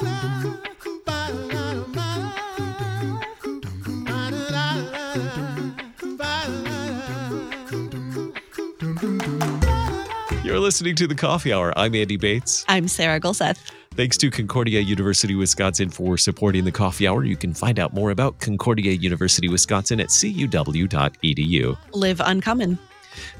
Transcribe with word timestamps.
You're 0.00 0.10
listening 10.60 10.94
to 10.96 11.08
the 11.08 11.16
Coffee 11.16 11.52
Hour. 11.52 11.72
I'm 11.76 11.96
Andy 11.96 12.16
Bates. 12.16 12.64
I'm 12.68 12.86
Sarah 12.86 13.18
Gulseth. 13.18 13.58
Thanks 13.96 14.16
to 14.18 14.30
Concordia 14.30 14.78
University 14.78 15.34
Wisconsin 15.34 15.90
for 15.90 16.16
supporting 16.16 16.64
the 16.64 16.70
Coffee 16.70 17.08
Hour. 17.08 17.24
You 17.24 17.36
can 17.36 17.52
find 17.52 17.80
out 17.80 17.92
more 17.92 18.12
about 18.12 18.38
Concordia 18.38 18.92
University 18.92 19.48
Wisconsin 19.48 19.98
at 19.98 20.10
cuw.edu. 20.10 21.76
Live 21.92 22.20
uncommon. 22.24 22.78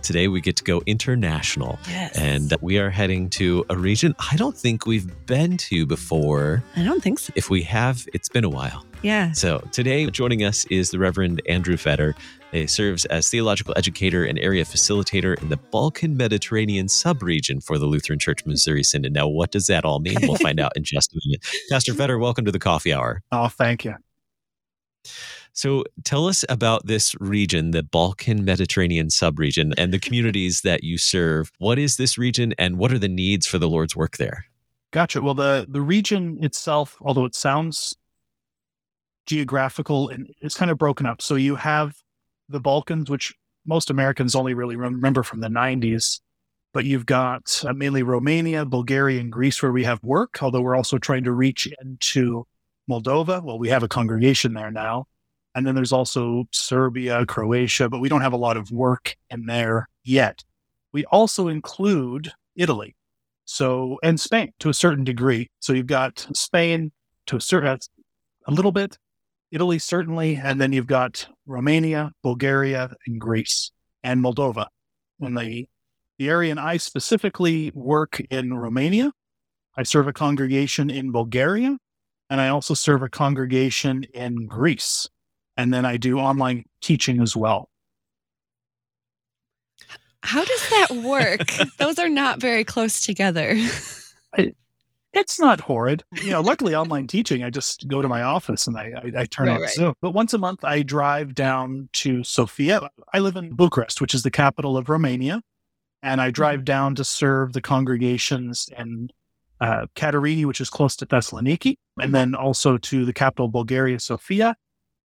Today 0.02 0.28
we 0.28 0.40
get 0.40 0.56
to 0.56 0.64
go 0.64 0.82
international. 0.86 1.78
Yes. 1.88 2.16
And 2.18 2.54
we 2.60 2.78
are 2.78 2.90
heading 2.90 3.30
to 3.30 3.64
a 3.70 3.76
region 3.76 4.14
I 4.30 4.36
don't 4.36 4.56
think 4.56 4.86
we've 4.86 5.26
been 5.26 5.56
to 5.58 5.86
before. 5.86 6.62
I 6.76 6.84
don't 6.84 7.02
think 7.02 7.18
so. 7.18 7.32
If 7.36 7.50
we 7.50 7.62
have, 7.62 8.06
it's 8.12 8.28
been 8.28 8.44
a 8.44 8.48
while. 8.48 8.84
Yeah. 9.02 9.32
So 9.32 9.58
today 9.72 10.08
joining 10.10 10.44
us 10.44 10.64
is 10.66 10.90
the 10.90 10.98
Reverend 10.98 11.40
Andrew 11.46 11.76
Fedder. 11.76 12.14
He 12.52 12.66
serves 12.66 13.04
as 13.06 13.28
theological 13.28 13.74
educator 13.76 14.24
and 14.24 14.38
area 14.38 14.64
facilitator 14.64 15.40
in 15.42 15.50
the 15.50 15.56
Balkan 15.56 16.16
Mediterranean 16.16 16.86
subregion 16.86 17.62
for 17.62 17.78
the 17.78 17.86
Lutheran 17.86 18.18
Church 18.18 18.46
Missouri 18.46 18.82
Synod. 18.82 19.12
Now, 19.12 19.28
what 19.28 19.50
does 19.50 19.66
that 19.66 19.84
all 19.84 20.00
mean? 20.00 20.16
We'll 20.22 20.36
find 20.36 20.58
out 20.60 20.72
in 20.74 20.82
just 20.82 21.12
a 21.12 21.20
minute. 21.26 21.46
Pastor 21.70 21.92
Fedder, 21.92 22.18
welcome 22.18 22.44
to 22.46 22.52
the 22.52 22.58
Coffee 22.58 22.92
Hour. 22.92 23.22
Oh, 23.30 23.48
thank 23.48 23.84
you. 23.84 23.94
So, 25.58 25.82
tell 26.04 26.28
us 26.28 26.44
about 26.48 26.86
this 26.86 27.16
region, 27.18 27.72
the 27.72 27.82
Balkan 27.82 28.44
Mediterranean 28.44 29.08
subregion, 29.08 29.74
and 29.76 29.92
the 29.92 29.98
communities 29.98 30.60
that 30.60 30.84
you 30.84 30.98
serve. 30.98 31.50
What 31.58 31.80
is 31.80 31.96
this 31.96 32.16
region, 32.16 32.54
and 32.58 32.78
what 32.78 32.92
are 32.92 32.98
the 32.98 33.08
needs 33.08 33.44
for 33.44 33.58
the 33.58 33.68
Lord's 33.68 33.96
work 33.96 34.18
there? 34.18 34.44
Gotcha. 34.92 35.20
Well, 35.20 35.34
the 35.34 35.66
the 35.68 35.80
region 35.80 36.38
itself, 36.44 36.96
although 37.00 37.24
it 37.24 37.34
sounds 37.34 37.96
geographical, 39.26 40.12
it's 40.40 40.56
kind 40.56 40.70
of 40.70 40.78
broken 40.78 41.06
up. 41.06 41.20
So 41.20 41.34
you 41.34 41.56
have 41.56 41.96
the 42.48 42.60
Balkans, 42.60 43.10
which 43.10 43.34
most 43.66 43.90
Americans 43.90 44.36
only 44.36 44.54
really 44.54 44.76
remember 44.76 45.24
from 45.24 45.40
the 45.40 45.48
90s. 45.48 46.20
But 46.72 46.84
you've 46.84 47.06
got 47.06 47.64
uh, 47.66 47.72
mainly 47.72 48.04
Romania, 48.04 48.64
Bulgaria, 48.64 49.18
and 49.18 49.32
Greece 49.32 49.60
where 49.60 49.72
we 49.72 49.82
have 49.82 50.00
work, 50.04 50.40
although 50.40 50.60
we're 50.60 50.76
also 50.76 50.98
trying 50.98 51.24
to 51.24 51.32
reach 51.32 51.66
into 51.82 52.46
Moldova. 52.88 53.42
Well, 53.42 53.58
we 53.58 53.70
have 53.70 53.82
a 53.82 53.88
congregation 53.88 54.54
there 54.54 54.70
now. 54.70 55.06
And 55.58 55.66
then 55.66 55.74
there's 55.74 55.92
also 55.92 56.44
Serbia, 56.52 57.26
Croatia, 57.26 57.88
but 57.88 57.98
we 57.98 58.08
don't 58.08 58.20
have 58.20 58.32
a 58.32 58.36
lot 58.36 58.56
of 58.56 58.70
work 58.70 59.16
in 59.28 59.46
there 59.46 59.88
yet. 60.04 60.44
We 60.92 61.04
also 61.06 61.48
include 61.48 62.30
Italy. 62.54 62.94
So, 63.44 63.98
and 64.04 64.20
Spain 64.20 64.52
to 64.60 64.68
a 64.68 64.74
certain 64.74 65.02
degree. 65.02 65.50
So 65.58 65.72
you've 65.72 65.88
got 65.88 66.28
Spain 66.32 66.92
to 67.26 67.34
a 67.34 67.40
certain, 67.40 67.76
a 68.46 68.52
little 68.52 68.70
bit, 68.70 68.98
Italy, 69.50 69.80
certainly. 69.80 70.36
And 70.36 70.60
then 70.60 70.72
you've 70.72 70.86
got 70.86 71.26
Romania, 71.44 72.12
Bulgaria, 72.22 72.94
and 73.08 73.20
Greece 73.20 73.72
and 74.04 74.22
Moldova. 74.22 74.66
And 75.20 75.36
the, 75.36 75.66
the 76.18 76.28
area 76.28 76.52
and 76.52 76.60
I 76.60 76.76
specifically 76.76 77.72
work 77.74 78.20
in 78.30 78.54
Romania. 78.54 79.10
I 79.76 79.82
serve 79.82 80.06
a 80.06 80.12
congregation 80.12 80.88
in 80.88 81.10
Bulgaria, 81.10 81.78
and 82.30 82.40
I 82.40 82.46
also 82.46 82.74
serve 82.74 83.02
a 83.02 83.08
congregation 83.08 84.04
in 84.14 84.46
Greece. 84.46 85.08
And 85.58 85.74
then 85.74 85.84
I 85.84 85.96
do 85.98 86.18
online 86.20 86.64
teaching 86.80 87.20
as 87.20 87.36
well. 87.36 87.68
How 90.22 90.44
does 90.44 90.70
that 90.70 90.90
work? 91.04 91.48
Those 91.78 91.98
are 91.98 92.08
not 92.08 92.40
very 92.40 92.64
close 92.64 93.00
together. 93.00 93.56
it's 95.12 95.40
not 95.40 95.60
horrid. 95.60 96.04
You 96.22 96.30
know, 96.30 96.40
luckily 96.42 96.74
online 96.76 97.08
teaching, 97.08 97.42
I 97.42 97.50
just 97.50 97.88
go 97.88 98.00
to 98.00 98.08
my 98.08 98.22
office 98.22 98.68
and 98.68 98.76
I, 98.78 98.92
I, 98.96 99.20
I 99.22 99.24
turn 99.26 99.48
Right, 99.48 99.56
on 99.56 99.60
right. 99.62 99.70
Zoom. 99.70 99.94
But 100.00 100.12
once 100.12 100.32
a 100.32 100.38
month, 100.38 100.64
I 100.64 100.82
drive 100.82 101.34
down 101.34 101.88
to 101.94 102.22
Sofia. 102.22 102.88
I 103.12 103.18
live 103.18 103.36
in 103.36 103.54
Bucharest, 103.54 104.00
which 104.00 104.14
is 104.14 104.22
the 104.22 104.30
capital 104.30 104.76
of 104.76 104.88
Romania. 104.88 105.42
And 106.04 106.20
I 106.20 106.30
drive 106.30 106.64
down 106.64 106.94
to 106.96 107.04
serve 107.04 107.52
the 107.52 107.60
congregations 107.60 108.68
in 108.78 109.08
uh, 109.60 109.86
Katerini, 109.96 110.44
which 110.44 110.60
is 110.60 110.70
close 110.70 110.94
to 110.96 111.06
Thessaloniki, 111.06 111.74
and 112.00 112.14
then 112.14 112.36
also 112.36 112.78
to 112.78 113.04
the 113.04 113.12
capital 113.12 113.46
of 113.46 113.52
Bulgaria, 113.52 113.98
Sofia. 113.98 114.54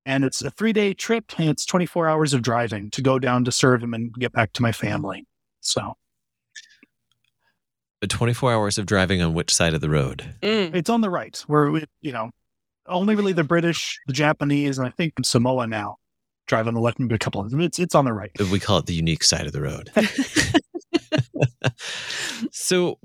And 0.06 0.24
it's 0.24 0.42
a 0.42 0.52
three 0.52 0.74
day 0.74 0.94
trip 0.94 1.34
and 1.38 1.50
it's 1.50 1.66
24 1.66 2.08
hours 2.08 2.34
of 2.34 2.42
driving 2.42 2.90
to 2.92 3.02
go 3.02 3.20
down 3.20 3.46
to 3.46 3.52
serve 3.52 3.82
him 3.82 3.94
and 3.94 4.14
get 4.14 4.34
back 4.34 4.54
to 4.54 4.62
my 4.62 4.72
family. 4.72 5.26
So 5.62 5.96
24 8.08 8.54
hours 8.54 8.78
of 8.78 8.86
driving 8.86 9.22
on 9.22 9.34
which 9.34 9.54
side 9.54 9.74
of 9.74 9.82
the 9.82 9.90
road? 9.90 10.36
Mm. 10.42 10.76
It's 10.76 10.90
on 10.90 11.02
the 11.02 11.10
right, 11.10 11.38
where 11.48 11.72
we, 11.72 11.86
you 12.02 12.12
know, 12.12 12.32
only 12.88 13.16
really 13.16 13.34
the 13.34 13.44
British, 13.44 14.00
the 14.08 14.14
Japanese, 14.14 14.78
and 14.78 14.88
I 14.88 14.92
think 14.92 15.14
Samoa 15.24 15.68
now 15.68 15.98
drive 16.48 16.68
on 16.68 16.74
the 16.74 16.82
left, 16.82 17.00
maybe 17.00 17.16
a 17.16 17.20
couple 17.20 17.42
of 17.42 17.50
them. 17.50 17.62
It's 17.62 17.80
it's 17.80 17.96
on 17.96 18.06
the 18.06 18.14
right. 18.14 18.32
We 18.52 18.60
call 18.60 18.80
it 18.80 18.86
the 18.86 18.94
unique 18.94 19.24
side 19.24 19.46
of 19.46 19.54
the 19.54 19.62
road. 19.62 19.90
so, 22.52 23.00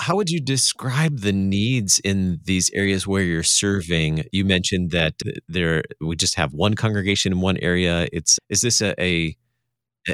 how 0.00 0.16
would 0.16 0.30
you 0.30 0.40
describe 0.40 1.20
the 1.20 1.32
needs 1.32 2.00
in 2.04 2.40
these 2.44 2.70
areas 2.72 3.06
where 3.06 3.22
you're 3.22 3.42
serving? 3.42 4.24
You 4.32 4.44
mentioned 4.44 4.90
that 4.92 5.14
uh, 5.26 5.30
there 5.48 5.82
we 6.00 6.16
just 6.16 6.36
have 6.36 6.52
one 6.52 6.74
congregation 6.74 7.32
in 7.32 7.40
one 7.40 7.56
area. 7.58 8.08
It's 8.12 8.38
is 8.48 8.60
this 8.60 8.80
a, 8.80 8.94
a 9.02 9.36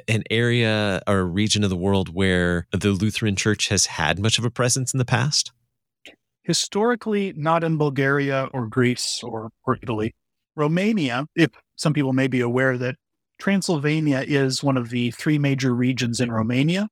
an 0.09 0.25
area 0.31 1.03
or 1.07 1.19
a 1.19 1.25
region 1.25 1.63
of 1.63 1.71
the 1.71 1.77
world 1.77 2.15
where 2.15 2.67
the 2.73 2.91
Lutheran 2.91 3.37
Church 3.37 3.69
has 3.69 3.87
had 3.87 4.19
much 4.19 4.39
of 4.39 4.45
a 4.45 4.51
presence 4.51 4.93
in 4.93 4.99
the 4.99 5.05
past? 5.05 5.53
Historically, 6.43 7.33
not 7.37 7.63
in 7.63 7.77
Bulgaria 7.77 8.49
or 8.53 8.67
Greece 8.67 9.21
or 9.23 9.51
or 9.67 9.79
Italy, 9.83 10.15
Romania. 10.57 11.27
If 11.37 11.51
some 11.77 11.93
people 11.93 12.13
may 12.13 12.27
be 12.27 12.41
aware 12.41 12.79
that 12.79 12.97
Transylvania 13.39 14.25
is 14.27 14.63
one 14.63 14.77
of 14.77 14.91
the 14.91 15.11
three 15.11 15.39
major 15.39 15.75
regions 15.75 16.21
in 16.21 16.31
Romania, 16.31 16.89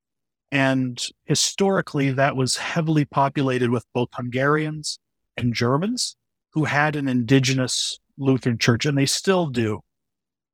and 0.52 1.02
historically 1.24 2.10
hmm. 2.10 2.16
that 2.16 2.36
was 2.36 2.56
heavily 2.56 3.04
populated 3.04 3.70
with 3.70 3.84
both 3.92 4.10
Hungarians 4.12 5.00
and 5.36 5.54
Germans 5.54 6.14
who 6.50 6.64
had 6.64 6.94
an 6.94 7.08
indigenous 7.08 7.98
Lutheran 8.18 8.58
church, 8.58 8.84
and 8.84 8.96
they 8.96 9.06
still 9.06 9.46
do. 9.46 9.80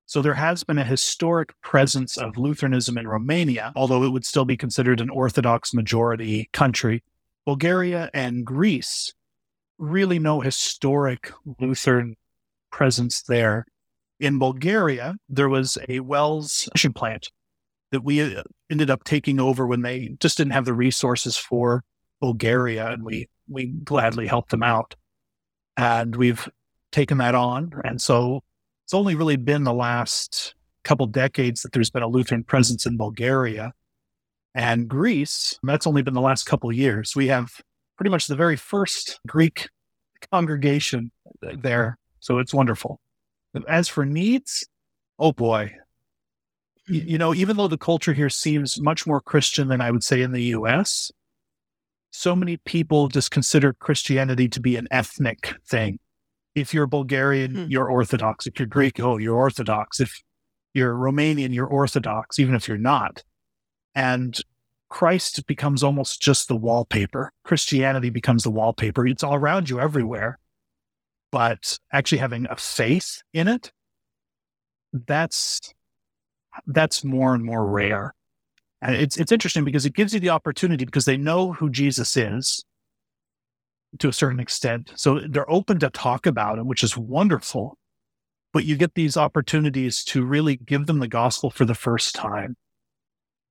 So 0.06 0.22
there 0.22 0.34
has 0.34 0.62
been 0.62 0.78
a 0.78 0.84
historic 0.84 1.52
presence 1.60 2.16
of 2.16 2.38
Lutheranism 2.38 2.96
in 2.96 3.08
Romania, 3.08 3.72
although 3.74 4.04
it 4.04 4.10
would 4.10 4.24
still 4.24 4.44
be 4.44 4.56
considered 4.56 5.00
an 5.00 5.10
Orthodox 5.10 5.74
majority 5.74 6.48
country. 6.52 7.02
Bulgaria 7.44 8.08
and 8.14 8.46
Greece, 8.46 9.12
really 9.76 10.18
no 10.18 10.40
historic 10.40 11.32
Lutheran 11.60 12.14
presence 12.70 13.22
there. 13.22 13.66
In 14.20 14.38
Bulgaria, 14.38 15.16
there 15.28 15.48
was 15.48 15.76
a 15.88 16.00
WELS 16.00 16.68
mission 16.74 16.92
plant 16.92 17.28
that 17.92 18.04
we 18.04 18.20
uh, 18.20 18.42
ended 18.70 18.90
up 18.90 19.04
taking 19.04 19.40
over 19.40 19.66
when 19.66 19.82
they 19.82 20.16
just 20.20 20.36
didn't 20.36 20.52
have 20.52 20.64
the 20.64 20.74
resources 20.74 21.36
for 21.36 21.84
Bulgaria, 22.20 22.90
and 22.90 23.04
we 23.04 23.28
we 23.48 23.66
gladly 23.66 24.26
helped 24.26 24.50
them 24.50 24.62
out. 24.62 24.94
And 25.76 26.16
we've 26.16 26.48
taken 26.92 27.18
that 27.18 27.34
on, 27.34 27.72
and 27.84 28.00
so 28.00 28.42
it's 28.84 28.94
only 28.94 29.14
really 29.14 29.36
been 29.36 29.64
the 29.64 29.72
last 29.72 30.54
couple 30.84 31.06
decades 31.06 31.62
that 31.62 31.72
there's 31.72 31.90
been 31.90 32.02
a 32.02 32.08
Lutheran 32.08 32.44
presence 32.44 32.86
in 32.86 32.96
Bulgaria 32.96 33.72
and 34.54 34.88
Greece. 34.88 35.58
That's 35.62 35.86
only 35.86 36.02
been 36.02 36.14
the 36.14 36.20
last 36.20 36.44
couple 36.44 36.72
years. 36.72 37.14
We 37.14 37.28
have 37.28 37.60
pretty 37.96 38.10
much 38.10 38.26
the 38.26 38.36
very 38.36 38.56
first 38.56 39.20
Greek 39.26 39.68
congregation 40.32 41.10
there, 41.42 41.98
so 42.20 42.38
it's 42.38 42.54
wonderful. 42.54 43.00
As 43.68 43.88
for 43.88 44.04
needs, 44.04 44.66
oh 45.18 45.32
boy, 45.32 45.74
you, 46.88 47.18
know, 47.18 47.34
even 47.34 47.56
though 47.56 47.68
the 47.68 47.78
culture 47.78 48.12
here 48.12 48.30
seems 48.30 48.80
much 48.80 49.06
more 49.06 49.20
Christian 49.20 49.68
than 49.68 49.80
I 49.80 49.90
would 49.90 50.04
say 50.04 50.22
in 50.22 50.32
the 50.32 50.42
U.S. 50.44 51.10
So 52.10 52.34
many 52.34 52.56
people 52.58 53.08
just 53.08 53.30
consider 53.30 53.72
Christianity 53.74 54.48
to 54.48 54.60
be 54.60 54.76
an 54.76 54.88
ethnic 54.90 55.54
thing 55.66 55.98
if 56.54 56.74
you're 56.74 56.86
Bulgarian, 56.86 57.54
Hmm. 57.54 57.64
you're 57.68 57.88
Orthodox. 57.90 58.46
If 58.46 58.58
you're 58.58 58.66
Greek, 58.66 59.00
oh, 59.00 59.16
you're 59.16 59.36
Orthodox. 59.36 60.00
If 60.00 60.20
you're 60.74 60.94
Romanian, 60.94 61.54
you're 61.54 61.66
Orthodox, 61.66 62.38
even 62.38 62.54
if 62.54 62.68
you're 62.68 62.76
not. 62.78 63.22
And 63.94 64.38
Christ 64.88 65.46
becomes 65.46 65.82
almost 65.82 66.20
just 66.20 66.48
the 66.48 66.56
wallpaper. 66.56 67.32
Christianity 67.44 68.10
becomes 68.10 68.44
the 68.44 68.50
wallpaper. 68.50 69.06
It's 69.06 69.22
all 69.22 69.34
around 69.34 69.68
you 69.70 69.80
everywhere. 69.80 70.38
But 71.30 71.78
actually 71.92 72.18
having 72.18 72.46
a 72.48 72.56
faith 72.56 73.22
in 73.32 73.48
it, 73.48 73.70
that's 74.92 75.74
that's 76.66 77.04
more 77.04 77.34
and 77.34 77.44
more 77.44 77.66
rare. 77.66 78.14
And 78.80 78.94
it's 78.94 79.16
it's 79.16 79.32
interesting 79.32 79.64
because 79.64 79.86
it 79.86 79.94
gives 79.94 80.14
you 80.14 80.20
the 80.20 80.30
opportunity 80.30 80.84
because 80.84 81.04
they 81.04 81.16
know 81.16 81.52
who 81.52 81.68
Jesus 81.70 82.16
is 82.16 82.64
to 83.98 84.08
a 84.08 84.12
certain 84.12 84.40
extent. 84.40 84.92
So 84.96 85.20
they're 85.28 85.50
open 85.50 85.78
to 85.80 85.90
talk 85.90 86.26
about 86.26 86.58
it, 86.58 86.66
which 86.66 86.82
is 86.82 86.96
wonderful. 86.96 87.78
But 88.52 88.64
you 88.64 88.76
get 88.76 88.94
these 88.94 89.16
opportunities 89.16 90.04
to 90.04 90.24
really 90.24 90.56
give 90.56 90.86
them 90.86 91.00
the 91.00 91.08
gospel 91.08 91.50
for 91.50 91.64
the 91.64 91.74
first 91.74 92.14
time. 92.14 92.56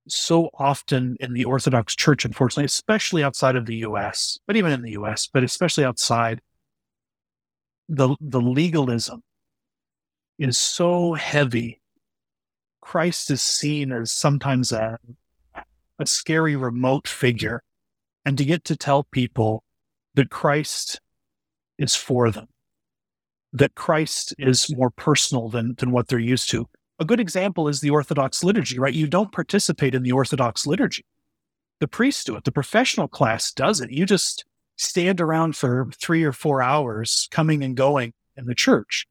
So 0.08 0.50
often 0.58 1.18
in 1.20 1.34
the 1.34 1.46
Orthodox 1.46 1.96
Church, 1.96 2.24
unfortunately, 2.24 2.66
especially 2.66 3.24
outside 3.24 3.56
of 3.56 3.66
the 3.66 3.78
US, 3.78 4.40
but 4.48 4.56
even 4.56 4.72
in 4.72 4.82
the 4.82 4.92
US, 4.92 5.28
but 5.32 5.44
especially 5.44 5.84
outside, 5.84 6.42
the 7.90 8.16
the 8.20 8.42
legalism 8.42 9.22
is 10.40 10.58
so 10.58 11.14
heavy. 11.14 11.82
Christ 12.88 13.30
is 13.32 13.42
seen 13.42 13.92
as 13.92 14.14
sometimes 14.14 14.72
a 14.72 14.98
a 16.00 16.06
scary 16.06 16.56
remote 16.56 17.06
figure, 17.06 17.62
and 18.24 18.38
to 18.38 18.46
get 18.46 18.64
to 18.64 18.78
tell 18.78 19.04
people 19.04 19.66
that 20.14 20.30
Christ 20.30 21.02
is 21.78 21.96
for 21.96 22.32
them, 22.32 22.48
that 23.52 23.76
Christ 23.76 24.34
is 24.38 24.74
more 24.74 24.90
personal 24.90 25.50
than 25.50 25.76
than 25.76 25.92
what 25.92 26.08
they're 26.08 26.18
used 26.18 26.50
to. 26.52 26.70
A 26.98 27.04
good 27.04 27.20
example 27.20 27.68
is 27.68 27.82
the 27.82 27.90
Orthodox 27.90 28.42
liturgy, 28.42 28.80
right? 28.80 28.94
You 28.94 29.08
don't 29.08 29.34
participate 29.34 29.94
in 29.94 30.04
the 30.04 30.14
Orthodox 30.14 30.66
liturgy. 30.66 31.04
The 31.82 31.90
priests 31.90 32.24
do 32.24 32.38
it. 32.38 32.46
The 32.46 32.54
professional 32.54 33.10
class 33.10 33.52
does 33.52 33.82
it. 33.82 33.92
You 33.92 34.06
just 34.06 34.46
stand 34.78 35.20
around 35.20 35.58
for 35.58 35.90
three 36.02 36.24
or 36.24 36.32
four 36.32 36.62
hours 36.62 37.28
coming 37.32 37.66
and 37.66 37.76
going 37.76 38.14
in 38.38 38.46
the 38.46 38.56
church 38.56 39.06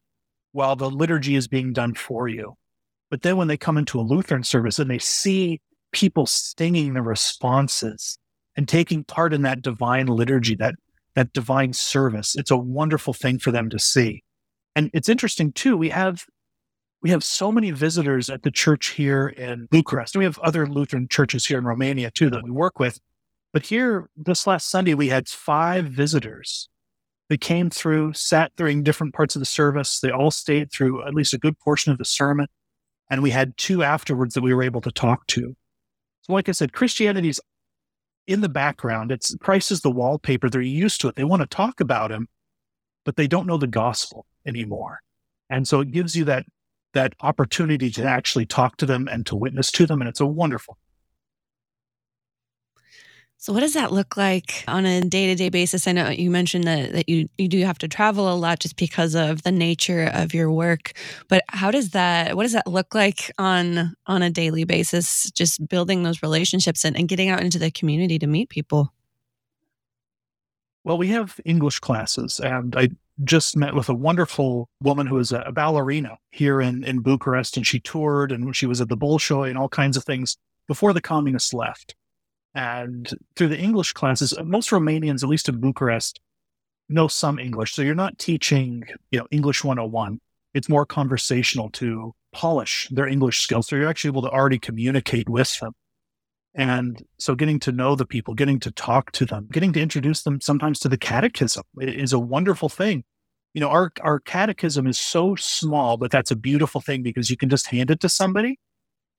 while 0.51 0.75
the 0.75 0.89
liturgy 0.89 1.35
is 1.35 1.47
being 1.47 1.73
done 1.73 1.93
for 1.93 2.27
you. 2.27 2.57
But 3.09 3.21
then 3.21 3.37
when 3.37 3.47
they 3.47 3.57
come 3.57 3.77
into 3.77 3.99
a 3.99 4.01
Lutheran 4.01 4.43
service 4.43 4.79
and 4.79 4.89
they 4.89 4.99
see 4.99 5.61
people 5.91 6.25
singing 6.25 6.93
the 6.93 7.01
responses 7.01 8.19
and 8.55 8.67
taking 8.67 9.03
part 9.03 9.33
in 9.33 9.43
that 9.43 9.61
divine 9.61 10.07
liturgy, 10.07 10.55
that, 10.55 10.75
that 11.15 11.33
divine 11.33 11.73
service, 11.73 12.35
it's 12.35 12.51
a 12.51 12.57
wonderful 12.57 13.13
thing 13.13 13.39
for 13.39 13.51
them 13.51 13.69
to 13.69 13.79
see. 13.79 14.23
And 14.75 14.89
it's 14.93 15.09
interesting 15.09 15.51
too, 15.53 15.77
we 15.77 15.89
have 15.89 16.25
we 17.01 17.11
have 17.11 17.23
so 17.23 17.51
many 17.51 17.71
visitors 17.71 18.29
at 18.29 18.43
the 18.43 18.51
church 18.51 18.89
here 18.89 19.27
in 19.27 19.67
Bucharest. 19.69 20.15
And 20.15 20.19
we 20.19 20.25
have 20.25 20.39
other 20.39 20.65
Lutheran 20.65 21.07
churches 21.07 21.45
here 21.45 21.59
in 21.59 21.65
Romania 21.65 22.11
too 22.11 22.29
that 22.31 22.43
we 22.43 22.49
work 22.49 22.79
with. 22.79 22.99
But 23.53 23.67
here, 23.67 24.09
this 24.15 24.47
last 24.47 24.69
Sunday, 24.69 24.93
we 24.93 25.09
had 25.09 25.27
five 25.27 25.85
visitors. 25.85 26.69
They 27.29 27.37
came 27.37 27.69
through, 27.69 28.13
sat 28.13 28.51
during 28.55 28.83
different 28.83 29.13
parts 29.13 29.35
of 29.35 29.41
the 29.41 29.45
service. 29.45 29.99
They 29.99 30.11
all 30.11 30.31
stayed 30.31 30.71
through 30.71 31.05
at 31.05 31.13
least 31.13 31.33
a 31.33 31.37
good 31.37 31.59
portion 31.59 31.91
of 31.91 31.97
the 31.97 32.05
sermon. 32.05 32.47
And 33.09 33.23
we 33.23 33.31
had 33.31 33.57
two 33.57 33.83
afterwards 33.83 34.33
that 34.33 34.43
we 34.43 34.53
were 34.53 34.63
able 34.63 34.81
to 34.81 34.91
talk 34.91 35.25
to. 35.27 35.55
So, 36.21 36.33
like 36.33 36.49
I 36.49 36.51
said, 36.51 36.73
Christianity's 36.73 37.39
in 38.27 38.41
the 38.41 38.49
background. 38.49 39.11
It's 39.11 39.35
Christ 39.35 39.71
is 39.71 39.81
the 39.81 39.91
wallpaper. 39.91 40.49
They're 40.49 40.61
used 40.61 41.01
to 41.01 41.07
it. 41.07 41.15
They 41.15 41.23
want 41.23 41.41
to 41.41 41.47
talk 41.47 41.79
about 41.79 42.11
him, 42.11 42.27
but 43.05 43.15
they 43.15 43.27
don't 43.27 43.47
know 43.47 43.57
the 43.57 43.67
gospel 43.67 44.25
anymore. 44.45 44.99
And 45.49 45.67
so 45.67 45.79
it 45.79 45.91
gives 45.91 46.15
you 46.15 46.25
that 46.25 46.45
that 46.93 47.13
opportunity 47.21 47.89
to 47.91 48.03
actually 48.03 48.45
talk 48.45 48.77
to 48.77 48.85
them 48.85 49.07
and 49.07 49.25
to 49.27 49.35
witness 49.35 49.71
to 49.71 49.85
them. 49.85 50.01
And 50.01 50.09
it's 50.09 50.19
a 50.19 50.25
wonderful 50.25 50.77
so, 53.39 53.53
what 53.53 53.59
does 53.59 53.75
that 53.75 53.91
look 53.91 54.17
like 54.17 54.63
on 54.67 54.85
a 54.87 55.01
day 55.01 55.27
to 55.27 55.35
day 55.35 55.49
basis? 55.49 55.87
I 55.87 55.91
know 55.91 56.09
you 56.09 56.31
mentioned 56.31 56.63
that, 56.63 56.91
that 56.93 57.07
you, 57.07 57.29
you 57.37 57.47
do 57.47 57.63
have 57.63 57.77
to 57.79 57.87
travel 57.87 58.33
a 58.33 58.35
lot 58.35 58.59
just 58.59 58.77
because 58.77 59.13
of 59.13 59.43
the 59.43 59.51
nature 59.51 60.09
of 60.11 60.33
your 60.33 60.51
work. 60.51 60.93
But 61.27 61.43
how 61.49 61.69
does 61.69 61.91
that, 61.91 62.35
what 62.35 62.43
does 62.43 62.53
that 62.53 62.65
look 62.65 62.95
like 62.95 63.31
on, 63.37 63.93
on 64.07 64.23
a 64.23 64.31
daily 64.31 64.63
basis, 64.63 65.29
just 65.31 65.67
building 65.69 66.01
those 66.01 66.23
relationships 66.23 66.83
and, 66.83 66.97
and 66.97 67.07
getting 67.07 67.29
out 67.29 67.41
into 67.41 67.59
the 67.59 67.69
community 67.69 68.17
to 68.17 68.27
meet 68.27 68.49
people? 68.49 68.91
Well, 70.83 70.97
we 70.97 71.09
have 71.09 71.39
English 71.45 71.79
classes, 71.79 72.39
and 72.39 72.75
I 72.75 72.89
just 73.23 73.57
met 73.57 73.75
with 73.75 73.89
a 73.89 73.93
wonderful 73.93 74.69
woman 74.81 75.05
who 75.05 75.19
is 75.19 75.31
a 75.31 75.51
ballerina 75.51 76.17
here 76.31 76.59
in, 76.59 76.83
in 76.83 77.01
Bucharest, 77.01 77.55
and 77.55 77.67
she 77.67 77.79
toured 77.79 78.31
and 78.31 78.55
she 78.55 78.65
was 78.65 78.81
at 78.81 78.89
the 78.89 78.97
Bolshoi 78.97 79.49
and 79.49 79.57
all 79.57 79.69
kinds 79.69 79.95
of 79.95 80.05
things 80.05 80.37
before 80.67 80.93
the 80.93 81.01
communists 81.01 81.53
left. 81.53 81.93
And 82.55 83.09
through 83.35 83.49
the 83.49 83.59
English 83.59 83.93
classes, 83.93 84.33
most 84.43 84.69
Romanians, 84.69 85.23
at 85.23 85.29
least 85.29 85.49
in 85.49 85.59
Bucharest, 85.59 86.19
know 86.89 87.07
some 87.07 87.39
English. 87.39 87.73
So 87.73 87.81
you're 87.81 87.95
not 87.95 88.17
teaching, 88.17 88.83
you 89.11 89.19
know, 89.19 89.27
English 89.31 89.63
101. 89.63 90.19
It's 90.53 90.69
more 90.69 90.85
conversational 90.85 91.69
to 91.71 92.13
polish 92.31 92.87
their 92.89 93.07
English 93.07 93.41
skills. 93.41 93.67
So 93.67 93.75
you're 93.75 93.89
actually 93.89 94.09
able 94.09 94.23
to 94.23 94.29
already 94.29 94.59
communicate 94.59 95.29
with 95.29 95.59
them. 95.59 95.73
And 96.55 97.05
so 97.19 97.35
getting 97.35 97.59
to 97.61 97.71
know 97.71 97.95
the 97.95 98.05
people, 98.05 98.33
getting 98.33 98.59
to 98.61 98.71
talk 98.71 99.11
to 99.13 99.25
them, 99.25 99.47
getting 99.51 99.73
to 99.73 99.81
introduce 99.81 100.23
them 100.23 100.41
sometimes 100.41 100.79
to 100.79 100.89
the 100.89 100.97
catechism 100.97 101.63
is 101.79 102.13
a 102.13 102.19
wonderful 102.19 102.69
thing. 102.69 103.03
You 103.53 103.61
know, 103.61 103.69
our, 103.69 103.91
our 104.01 104.19
catechism 104.19 104.87
is 104.87 104.97
so 104.97 105.35
small, 105.35 105.97
but 105.97 106.09
that's 106.09 106.31
a 106.31 106.35
beautiful 106.35 106.81
thing 106.81 107.03
because 107.03 107.29
you 107.29 107.37
can 107.37 107.49
just 107.49 107.67
hand 107.67 107.91
it 107.91 107.99
to 107.99 108.09
somebody 108.09 108.57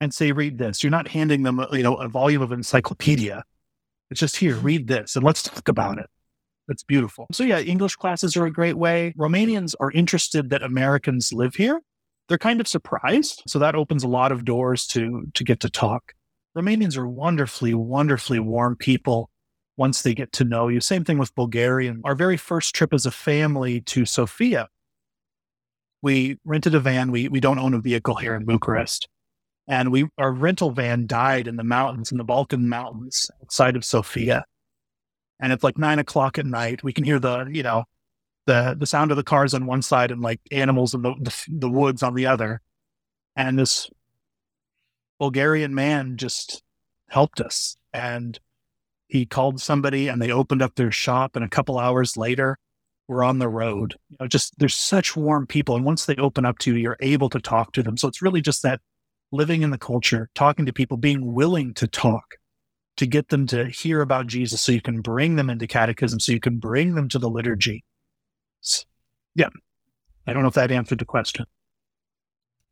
and 0.00 0.12
say, 0.14 0.32
read 0.32 0.58
this. 0.58 0.82
You're 0.82 0.90
not 0.90 1.08
handing 1.08 1.42
them, 1.42 1.64
you 1.72 1.82
know, 1.82 1.96
a 1.96 2.08
volume 2.08 2.42
of 2.42 2.52
encyclopedia. 2.52 3.44
It's 4.10 4.20
just 4.20 4.36
here, 4.36 4.56
read 4.56 4.86
this 4.86 5.16
and 5.16 5.24
let's 5.24 5.42
talk 5.42 5.68
about 5.68 5.98
it. 5.98 6.06
That's 6.66 6.82
beautiful. 6.82 7.26
So 7.32 7.44
yeah, 7.44 7.60
English 7.60 7.96
classes 7.96 8.36
are 8.36 8.46
a 8.46 8.52
great 8.52 8.76
way. 8.76 9.14
Romanians 9.18 9.74
are 9.80 9.90
interested 9.90 10.50
that 10.50 10.62
Americans 10.62 11.32
live 11.32 11.54
here. 11.54 11.80
They're 12.28 12.38
kind 12.38 12.60
of 12.60 12.68
surprised. 12.68 13.42
So 13.46 13.58
that 13.58 13.74
opens 13.74 14.04
a 14.04 14.08
lot 14.08 14.32
of 14.32 14.44
doors 14.44 14.86
to, 14.88 15.26
to 15.32 15.44
get 15.44 15.60
to 15.60 15.70
talk. 15.70 16.12
Romanians 16.56 16.96
are 16.96 17.08
wonderfully, 17.08 17.74
wonderfully 17.74 18.38
warm 18.38 18.76
people 18.76 19.30
once 19.76 20.02
they 20.02 20.14
get 20.14 20.32
to 20.32 20.44
know 20.44 20.68
you. 20.68 20.80
Same 20.80 21.04
thing 21.04 21.18
with 21.18 21.34
Bulgarian. 21.34 22.02
Our 22.04 22.14
very 22.14 22.36
first 22.36 22.74
trip 22.74 22.92
as 22.92 23.06
a 23.06 23.10
family 23.10 23.80
to 23.82 24.04
Sofia, 24.04 24.68
we 26.02 26.38
rented 26.44 26.74
a 26.74 26.80
van. 26.80 27.10
We, 27.10 27.28
we 27.28 27.40
don't 27.40 27.58
own 27.58 27.74
a 27.74 27.80
vehicle 27.80 28.16
here 28.16 28.34
in 28.34 28.44
Bucharest 28.44 29.08
and 29.68 29.92
we 29.92 30.08
our 30.16 30.32
rental 30.32 30.70
van 30.70 31.06
died 31.06 31.46
in 31.46 31.56
the 31.56 31.62
mountains 31.64 32.10
in 32.10 32.16
the 32.16 32.24
Balkan 32.24 32.68
mountains 32.68 33.30
outside 33.42 33.76
of 33.76 33.84
Sofia. 33.84 34.44
And 35.40 35.52
it's 35.52 35.62
like 35.62 35.78
nine 35.78 35.98
o'clock 35.98 36.38
at 36.38 36.46
night. 36.46 36.82
We 36.82 36.92
can 36.92 37.04
hear 37.04 37.20
the 37.20 37.46
you 37.52 37.62
know 37.62 37.84
the 38.46 38.74
the 38.76 38.86
sound 38.86 39.10
of 39.10 39.16
the 39.18 39.22
cars 39.22 39.54
on 39.54 39.66
one 39.66 39.82
side 39.82 40.10
and 40.10 40.22
like 40.22 40.40
animals 40.50 40.94
in 40.94 41.02
the 41.02 41.14
the, 41.20 41.44
the 41.48 41.70
woods 41.70 42.02
on 42.02 42.14
the 42.14 42.26
other. 42.26 42.62
And 43.36 43.58
this 43.58 43.88
Bulgarian 45.20 45.74
man 45.74 46.16
just 46.16 46.62
helped 47.08 47.40
us, 47.40 47.76
and 47.92 48.40
he 49.06 49.26
called 49.26 49.60
somebody, 49.60 50.08
and 50.08 50.20
they 50.20 50.32
opened 50.32 50.62
up 50.62 50.74
their 50.74 50.90
shop. 50.90 51.36
And 51.36 51.44
a 51.44 51.48
couple 51.48 51.78
hours 51.78 52.16
later, 52.16 52.58
we're 53.06 53.22
on 53.22 53.38
the 53.38 53.48
road. 53.48 53.96
You 54.08 54.16
know, 54.18 54.26
just 54.26 54.58
there's 54.58 54.74
such 54.74 55.14
warm 55.14 55.46
people, 55.46 55.76
and 55.76 55.84
once 55.84 56.06
they 56.06 56.16
open 56.16 56.44
up 56.46 56.58
to 56.60 56.74
you, 56.74 56.80
you're 56.80 56.96
able 57.00 57.28
to 57.30 57.40
talk 57.40 57.72
to 57.72 57.82
them. 57.82 57.96
So 57.96 58.08
it's 58.08 58.22
really 58.22 58.40
just 58.40 58.62
that 58.62 58.80
living 59.32 59.62
in 59.62 59.70
the 59.70 59.78
culture, 59.78 60.30
talking 60.34 60.66
to 60.66 60.72
people, 60.72 60.96
being 60.96 61.34
willing 61.34 61.74
to 61.74 61.86
talk 61.86 62.36
to 62.96 63.06
get 63.06 63.28
them 63.28 63.46
to 63.46 63.66
hear 63.66 64.00
about 64.00 64.26
Jesus 64.26 64.60
so 64.60 64.72
you 64.72 64.80
can 64.80 65.00
bring 65.00 65.36
them 65.36 65.50
into 65.50 65.66
catechism, 65.66 66.18
so 66.18 66.32
you 66.32 66.40
can 66.40 66.58
bring 66.58 66.94
them 66.94 67.08
to 67.08 67.18
the 67.18 67.30
liturgy. 67.30 67.84
Yeah. 69.34 69.48
I 70.26 70.32
don't 70.32 70.42
know 70.42 70.48
if 70.48 70.54
that 70.54 70.72
answered 70.72 70.98
the 70.98 71.04
question. 71.04 71.46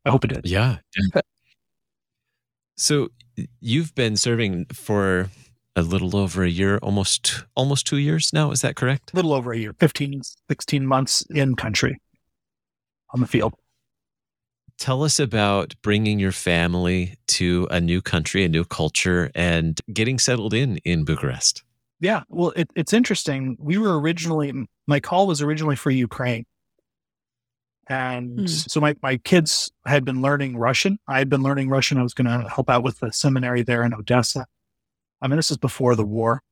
I 0.05 0.09
hope 0.09 0.25
it 0.25 0.33
did. 0.33 0.45
Yeah. 0.45 0.77
so 2.75 3.09
you've 3.59 3.95
been 3.95 4.17
serving 4.17 4.65
for 4.73 5.29
a 5.75 5.81
little 5.81 6.17
over 6.17 6.43
a 6.43 6.49
year, 6.49 6.77
almost 6.79 7.45
almost 7.55 7.87
2 7.87 7.97
years 7.97 8.33
now, 8.33 8.51
is 8.51 8.61
that 8.61 8.75
correct? 8.75 9.13
A 9.13 9.15
little 9.15 9.33
over 9.33 9.53
a 9.53 9.57
year, 9.57 9.73
15 9.79 10.21
16 10.49 10.85
months 10.85 11.25
in 11.29 11.55
country 11.55 12.01
on 13.13 13.21
the 13.21 13.27
field. 13.27 13.53
Tell 14.77 15.03
us 15.03 15.19
about 15.19 15.73
bringing 15.81 16.19
your 16.19 16.31
family 16.31 17.17
to 17.27 17.67
a 17.71 17.81
new 17.81 18.01
country, 18.01 18.43
a 18.43 18.49
new 18.49 18.63
culture, 18.63 19.31
and 19.33 19.79
getting 19.91 20.19
settled 20.19 20.53
in 20.53 20.77
in 20.77 21.03
Bucharest. 21.03 21.63
Yeah, 21.99 22.21
well, 22.29 22.53
it, 22.55 22.69
it's 22.75 22.93
interesting. 22.93 23.57
We 23.59 23.79
were 23.79 23.99
originally, 23.99 24.53
my 24.85 24.99
call 24.99 25.25
was 25.25 25.41
originally 25.41 25.75
for 25.75 25.89
Ukraine. 25.89 26.45
And 27.89 28.39
mm. 28.39 28.69
so 28.69 28.79
my, 28.79 28.95
my 29.01 29.17
kids 29.17 29.71
had 29.85 30.05
been 30.05 30.21
learning 30.21 30.57
Russian. 30.57 30.99
I 31.07 31.17
had 31.17 31.29
been 31.29 31.41
learning 31.41 31.69
Russian. 31.69 31.97
I 31.97 32.03
was 32.03 32.13
going 32.13 32.27
to 32.27 32.47
help 32.47 32.69
out 32.69 32.83
with 32.83 32.99
the 32.99 33.11
seminary 33.11 33.63
there 33.63 33.81
in 33.83 33.93
Odessa. 33.93 34.45
I 35.21 35.27
mean, 35.27 35.37
this 35.37 35.49
is 35.49 35.57
before 35.57 35.95
the 35.95 36.05
war. 36.05 36.43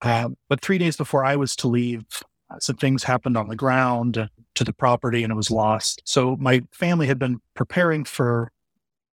Uh, 0.00 0.30
but 0.48 0.60
three 0.60 0.78
days 0.78 0.96
before 0.96 1.24
I 1.24 1.36
was 1.36 1.54
to 1.56 1.68
leave, 1.68 2.04
uh, 2.50 2.58
some 2.58 2.76
things 2.76 3.04
happened 3.04 3.36
on 3.36 3.46
the 3.46 3.54
ground 3.54 4.28
to 4.54 4.64
the 4.64 4.72
property 4.72 5.22
and 5.22 5.32
it 5.32 5.36
was 5.36 5.50
lost. 5.50 6.02
So 6.04 6.36
my 6.36 6.62
family 6.72 7.06
had 7.06 7.18
been 7.18 7.40
preparing 7.54 8.04
for 8.04 8.52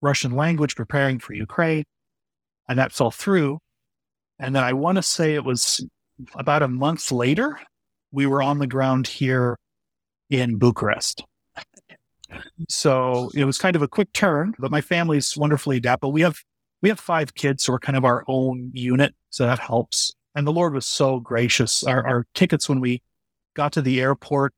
Russian 0.00 0.32
language, 0.32 0.76
preparing 0.76 1.18
for 1.18 1.34
Ukraine, 1.34 1.84
and 2.68 2.78
that 2.78 2.92
fell 2.92 3.10
through. 3.10 3.58
And 4.38 4.54
then 4.54 4.62
I 4.62 4.72
want 4.72 4.96
to 4.96 5.02
say 5.02 5.34
it 5.34 5.44
was 5.44 5.84
about 6.34 6.62
a 6.62 6.68
month 6.68 7.10
later, 7.10 7.58
we 8.12 8.26
were 8.26 8.42
on 8.42 8.58
the 8.58 8.66
ground 8.66 9.06
here 9.06 9.58
in 10.30 10.56
Bucharest. 10.56 11.24
So 12.68 13.30
it 13.34 13.44
was 13.44 13.58
kind 13.58 13.74
of 13.74 13.82
a 13.82 13.88
quick 13.88 14.12
turn, 14.12 14.54
but 14.58 14.70
my 14.70 14.80
family's 14.80 15.36
wonderfully 15.36 15.78
adaptable. 15.78 16.12
We 16.12 16.20
have 16.20 16.38
we 16.82 16.88
have 16.90 17.00
five 17.00 17.34
kids, 17.34 17.64
so 17.64 17.72
we're 17.72 17.80
kind 17.80 17.96
of 17.96 18.04
our 18.04 18.22
own 18.28 18.70
unit, 18.72 19.14
so 19.30 19.46
that 19.46 19.58
helps. 19.58 20.12
And 20.34 20.46
the 20.46 20.52
Lord 20.52 20.74
was 20.74 20.86
so 20.86 21.18
gracious. 21.18 21.82
Our, 21.82 22.06
our 22.06 22.26
tickets 22.34 22.68
when 22.68 22.80
we 22.80 23.02
got 23.54 23.72
to 23.72 23.82
the 23.82 24.00
airport 24.00 24.54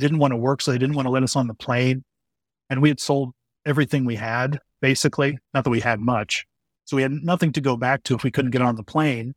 didn't 0.00 0.18
want 0.18 0.32
to 0.32 0.36
work, 0.36 0.60
so 0.60 0.70
they 0.70 0.78
didn't 0.78 0.96
want 0.96 1.06
to 1.06 1.10
let 1.10 1.22
us 1.22 1.36
on 1.36 1.46
the 1.46 1.54
plane. 1.54 2.04
And 2.70 2.82
we 2.82 2.88
had 2.88 3.00
sold 3.00 3.32
everything 3.64 4.04
we 4.04 4.16
had, 4.16 4.60
basically. 4.80 5.38
Not 5.54 5.64
that 5.64 5.70
we 5.70 5.80
had 5.80 6.00
much. 6.00 6.46
So 6.84 6.96
we 6.96 7.02
had 7.02 7.12
nothing 7.12 7.52
to 7.52 7.60
go 7.60 7.76
back 7.76 8.02
to 8.04 8.14
if 8.14 8.22
we 8.22 8.30
couldn't 8.30 8.50
get 8.52 8.62
on 8.62 8.76
the 8.76 8.82
plane. 8.82 9.34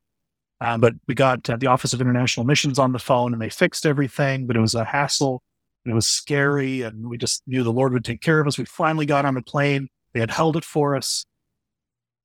Uh, 0.61 0.77
but 0.77 0.93
we 1.07 1.15
got 1.15 1.49
uh, 1.49 1.57
the 1.57 1.67
Office 1.67 1.93
of 1.93 2.01
International 2.01 2.45
Missions 2.45 2.77
on 2.77 2.91
the 2.91 2.99
phone 2.99 3.33
and 3.33 3.41
they 3.41 3.49
fixed 3.49 3.85
everything, 3.85 4.45
but 4.45 4.55
it 4.55 4.59
was 4.59 4.75
a 4.75 4.83
hassle 4.83 5.41
and 5.85 5.91
It 5.93 5.95
was 5.95 6.07
scary, 6.07 6.81
and 6.81 7.09
we 7.09 7.17
just 7.17 7.41
knew 7.47 7.63
the 7.63 7.71
Lord 7.71 7.93
would 7.93 8.05
take 8.05 8.21
care 8.21 8.39
of 8.39 8.47
us. 8.47 8.57
We 8.57 8.65
finally 8.65 9.05
got 9.05 9.25
on 9.25 9.37
a 9.37 9.41
plane. 9.41 9.87
They 10.13 10.19
had 10.19 10.31
held 10.31 10.57
it 10.57 10.65
for 10.65 10.95
us. 10.95 11.25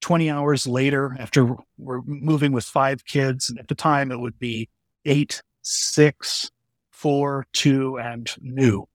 20 0.00 0.28
hours 0.28 0.66
later, 0.66 1.16
after 1.18 1.56
we're 1.78 2.02
moving 2.04 2.52
with 2.52 2.64
five 2.64 3.04
kids, 3.04 3.48
and 3.48 3.58
at 3.58 3.68
the 3.68 3.74
time 3.74 4.10
it 4.10 4.18
would 4.18 4.38
be 4.38 4.68
eight, 5.04 5.42
six, 5.62 6.50
four, 7.04 7.46
two, 7.52 7.98
and 7.98 8.34
new. 8.40 8.88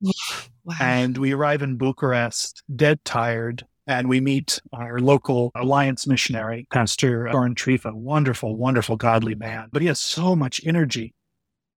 Wow. 0.00 0.74
And 0.80 1.16
we 1.16 1.30
arrive 1.30 1.62
in 1.62 1.76
Bucharest, 1.76 2.64
dead 2.74 2.98
tired, 3.04 3.64
and 3.86 4.08
we 4.08 4.20
meet 4.20 4.60
our 4.72 4.98
local 4.98 5.52
alliance 5.54 6.08
missionary, 6.08 6.66
Pastor 6.72 7.28
Sorin 7.30 7.54
Trifa, 7.54 7.94
wonderful, 7.94 8.56
wonderful, 8.56 8.96
godly 8.96 9.36
man. 9.36 9.68
But 9.70 9.82
he 9.82 9.86
has 9.86 10.00
so 10.00 10.34
much 10.34 10.60
energy. 10.66 11.14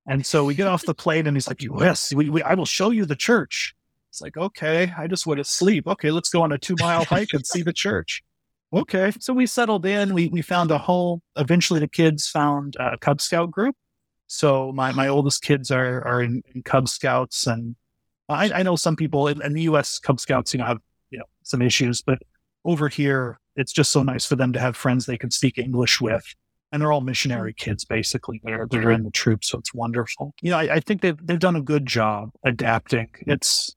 And 0.08 0.26
so 0.26 0.46
we 0.46 0.56
get 0.56 0.66
off 0.66 0.88
the 0.88 0.96
plane 0.96 1.28
and 1.28 1.38
he's 1.38 1.48
like, 1.48 1.62
Yes, 1.62 2.12
we, 2.12 2.32
we, 2.32 2.42
I 2.42 2.56
will 2.56 2.66
show 2.66 2.90
you 2.90 3.06
the 3.06 3.16
church. 3.16 3.76
It's 4.10 4.22
like, 4.22 4.36
okay, 4.36 4.92
I 4.98 5.06
just 5.06 5.28
want 5.28 5.38
to 5.38 5.44
sleep. 5.44 5.86
Okay, 5.86 6.10
let's 6.10 6.30
go 6.30 6.42
on 6.42 6.52
a 6.52 6.58
two 6.58 6.76
mile 6.80 7.06
hike 7.06 7.34
and 7.34 7.46
see 7.46 7.62
the 7.62 7.72
church. 7.72 8.24
Okay. 8.74 9.12
So 9.20 9.34
we 9.34 9.46
settled 9.46 9.86
in. 9.86 10.16
We, 10.16 10.30
we 10.30 10.42
found 10.42 10.72
a 10.72 10.80
home. 10.80 11.22
Eventually, 11.38 11.80
the 11.80 11.88
kids 11.88 12.28
found 12.28 12.76
a 12.80 12.98
Cub 12.98 13.22
Scout 13.22 13.52
group. 13.52 13.76
So 14.30 14.72
my, 14.72 14.92
my 14.92 15.08
oldest 15.08 15.42
kids 15.42 15.72
are, 15.72 16.08
are 16.08 16.22
in, 16.22 16.44
in 16.54 16.62
Cub 16.62 16.88
Scouts. 16.88 17.48
And 17.48 17.76
I, 18.30 18.52
I 18.52 18.64
know 18.64 18.76
some 18.76 18.96
people 18.96 19.28
in, 19.28 19.42
in 19.42 19.54
the 19.54 19.64
US 19.64 19.98
Cub 19.98 20.20
Scouts, 20.20 20.54
you 20.54 20.60
know, 20.60 20.66
have 20.66 20.78
you 21.10 21.18
know 21.18 21.26
some 21.44 21.62
issues, 21.64 22.04
but 22.04 22.20
over 22.64 22.88
here, 22.88 23.40
it's 23.56 23.74
just 23.74 23.92
so 23.92 24.04
nice 24.04 24.26
for 24.26 24.36
them 24.36 24.54
to 24.54 24.60
have 24.60 24.78
friends 24.78 25.06
they 25.06 25.18
can 25.18 25.32
speak 25.32 25.58
English 25.58 26.00
with. 26.00 26.24
And 26.72 26.80
they're 26.80 26.92
all 26.92 27.02
missionary 27.02 27.54
kids, 27.56 27.84
basically. 27.84 28.40
They're, 28.44 28.68
they're 28.70 28.92
in 28.92 29.02
the 29.02 29.10
troops, 29.10 29.50
so 29.50 29.58
it's 29.58 29.74
wonderful. 29.74 30.36
You 30.44 30.52
know, 30.52 30.58
I, 30.60 30.76
I 30.76 30.80
think 30.80 31.02
they've 31.02 31.18
they've 31.26 31.40
done 31.40 31.56
a 31.56 31.62
good 31.62 31.88
job 31.88 32.30
adapting. 32.46 33.10
It's 33.22 33.76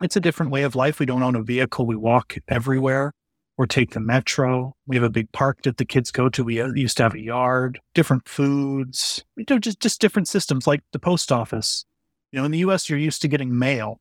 it's 0.00 0.14
a 0.14 0.20
different 0.20 0.52
way 0.52 0.62
of 0.62 0.76
life. 0.76 1.00
We 1.00 1.06
don't 1.06 1.24
own 1.24 1.34
a 1.34 1.42
vehicle. 1.42 1.84
We 1.84 1.96
walk 1.96 2.36
everywhere 2.46 3.12
or 3.58 3.66
take 3.66 3.90
the 3.90 4.00
metro. 4.00 4.74
We 4.86 4.96
have 4.96 5.04
a 5.04 5.10
big 5.10 5.30
park 5.32 5.62
that 5.62 5.76
the 5.76 5.84
kids 5.84 6.12
go 6.12 6.28
to. 6.30 6.44
We 6.44 6.60
uh, 6.60 6.68
used 6.74 6.96
to 6.98 7.02
have 7.02 7.14
a 7.14 7.20
yard, 7.20 7.80
different 7.92 8.28
foods, 8.28 9.24
you 9.36 9.44
know, 9.50 9.58
just, 9.58 9.80
just 9.80 10.00
different 10.00 10.28
systems 10.28 10.66
like 10.66 10.82
the 10.92 11.00
post 11.00 11.32
office. 11.32 11.84
You 12.30 12.38
know, 12.38 12.44
in 12.44 12.52
the 12.52 12.58
US, 12.58 12.88
you're 12.88 12.98
used 12.98 13.20
to 13.22 13.28
getting 13.28 13.58
mail. 13.58 14.00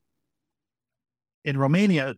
In 1.43 1.57
Romania, 1.57 2.13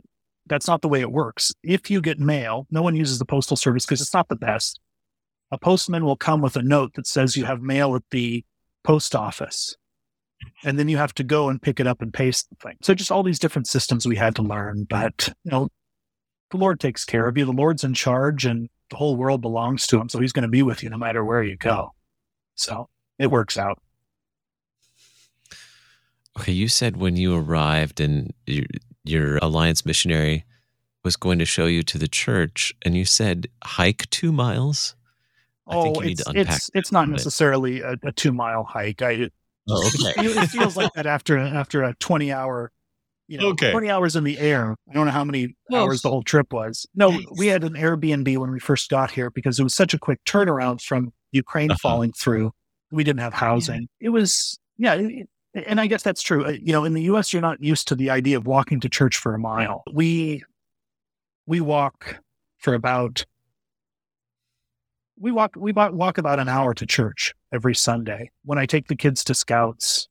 that's 0.47 0.67
not 0.67 0.81
the 0.81 0.89
way 0.89 0.99
it 0.99 1.11
works. 1.11 1.53
If 1.63 1.89
you 1.89 2.01
get 2.01 2.19
mail, 2.19 2.67
no 2.69 2.81
one 2.81 2.95
uses 2.95 3.19
the 3.19 3.25
postal 3.25 3.55
service 3.55 3.85
because 3.85 4.01
it's 4.01 4.13
not 4.13 4.27
the 4.27 4.35
best. 4.35 4.81
A 5.51 5.57
postman 5.57 6.03
will 6.03 6.17
come 6.17 6.41
with 6.41 6.57
a 6.57 6.61
note 6.61 6.93
that 6.95 7.07
says 7.07 7.37
you 7.37 7.45
have 7.45 7.61
mail 7.61 7.95
at 7.95 8.03
the 8.11 8.43
post 8.83 9.15
office 9.15 9.77
and 10.63 10.77
then 10.77 10.89
you 10.89 10.97
have 10.97 11.13
to 11.13 11.23
go 11.23 11.49
and 11.49 11.61
pick 11.61 11.79
it 11.79 11.87
up 11.87 12.01
and 12.01 12.13
paste 12.13 12.49
the 12.49 12.55
thing. 12.55 12.77
So 12.81 12.93
just 12.93 13.11
all 13.11 13.23
these 13.23 13.39
different 13.39 13.67
systems 13.67 14.05
we 14.05 14.15
had 14.15 14.35
to 14.35 14.41
learn. 14.41 14.85
But 14.89 15.33
you 15.43 15.51
know, 15.51 15.69
the 16.51 16.57
Lord 16.57 16.79
takes 16.79 17.05
care 17.05 17.27
of 17.27 17.37
you. 17.37 17.45
The 17.45 17.51
Lord's 17.51 17.83
in 17.83 17.93
charge, 17.93 18.45
and 18.45 18.69
the 18.89 18.97
whole 18.97 19.15
world 19.15 19.41
belongs 19.41 19.87
to 19.87 19.99
Him. 19.99 20.09
So 20.09 20.19
He's 20.19 20.31
going 20.31 20.43
to 20.43 20.49
be 20.49 20.63
with 20.63 20.83
you 20.83 20.89
no 20.89 20.97
matter 20.97 21.23
where 21.23 21.43
you 21.43 21.55
go. 21.55 21.93
So 22.55 22.89
it 23.17 23.27
works 23.27 23.57
out. 23.57 23.81
Okay, 26.39 26.51
you 26.51 26.67
said 26.67 26.97
when 26.97 27.17
you 27.17 27.35
arrived 27.35 27.99
and 27.99 28.33
your, 28.45 28.65
your 29.03 29.37
alliance 29.41 29.85
missionary 29.85 30.45
was 31.03 31.15
going 31.15 31.39
to 31.39 31.45
show 31.45 31.65
you 31.65 31.83
to 31.83 31.97
the 31.97 32.07
church, 32.07 32.73
and 32.83 32.95
you 32.95 33.05
said 33.05 33.47
hike 33.63 34.09
two 34.09 34.31
miles. 34.31 34.95
I 35.67 35.75
oh, 35.75 35.83
think 35.83 35.95
you 35.97 36.03
need 36.03 36.11
it's, 36.11 36.23
to 36.23 36.29
unpack. 36.29 36.55
it's 36.55 36.69
it's 36.73 36.91
not 36.91 37.09
necessarily 37.09 37.81
a, 37.81 37.95
a 38.03 38.11
two 38.11 38.31
mile 38.31 38.63
hike. 38.63 39.01
I 39.01 39.29
Oh, 39.69 39.85
it, 39.85 40.17
it 40.17 40.47
feels 40.47 40.75
like 40.75 40.93
that 40.93 41.05
after 41.05 41.37
after 41.37 41.83
a 41.83 41.93
twenty 41.95 42.31
hour, 42.31 42.71
you 43.29 43.37
know, 43.37 43.47
Okay. 43.49 43.71
twenty 43.71 43.89
hours 43.89 44.15
in 44.15 44.23
the 44.23 44.37
air. 44.39 44.75
I 44.89 44.93
don't 44.93 45.05
know 45.05 45.11
how 45.11 45.23
many 45.23 45.55
Whoa. 45.67 45.83
hours 45.83 46.01
the 46.01 46.09
whole 46.09 46.23
trip 46.23 46.51
was. 46.51 46.85
No, 46.95 47.17
we 47.37 47.47
had 47.47 47.63
an 47.63 47.73
Airbnb 47.73 48.35
when 48.37 48.51
we 48.51 48.59
first 48.59 48.89
got 48.89 49.11
here 49.11 49.29
because 49.29 49.59
it 49.59 49.63
was 49.63 49.73
such 49.75 49.93
a 49.93 49.99
quick 49.99 50.19
turnaround 50.25 50.81
from 50.81 51.13
Ukraine 51.31 51.69
Uh-huh. 51.71 51.77
falling 51.81 52.11
through. 52.11 52.51
We 52.91 53.03
didn't 53.03 53.19
have 53.21 53.33
housing. 53.33 53.87
It 53.99 54.09
was 54.09 54.59
yeah. 54.77 54.95
it- 54.95 55.29
and 55.53 55.79
I 55.81 55.87
guess 55.87 56.03
that's 56.03 56.21
true. 56.21 56.45
Uh, 56.45 56.49
You 56.61 56.71
know, 56.73 56.85
in 56.85 56.93
the 56.93 57.01
U.S., 57.03 57.31
you're 57.33 57.41
not 57.41 57.61
used 57.61 57.87
to 57.87 57.95
the 57.95 58.09
idea 58.11 58.37
of 58.37 58.45
walking 58.45 58.79
to 58.81 58.89
church 58.89 59.17
for 59.17 59.33
a 59.33 59.39
mile. 59.39 59.83
We 59.91 60.43
we 61.47 61.59
walk 61.61 62.19
for 62.59 62.73
about 62.75 63.25
we 65.19 65.31
walk 65.31 65.53
we 65.57 65.71
walk 65.73 66.17
about 66.17 66.39
an 66.39 66.47
hour 66.49 66.73
to 66.75 66.85
church 66.85 67.33
every 67.51 67.75
Sunday. 67.75 68.31
When 68.45 68.57
I 68.57 68.65
take 68.65 68.87
the 68.87 68.95
kids 68.95 69.23
to 69.25 69.33
scouts, 69.33 70.07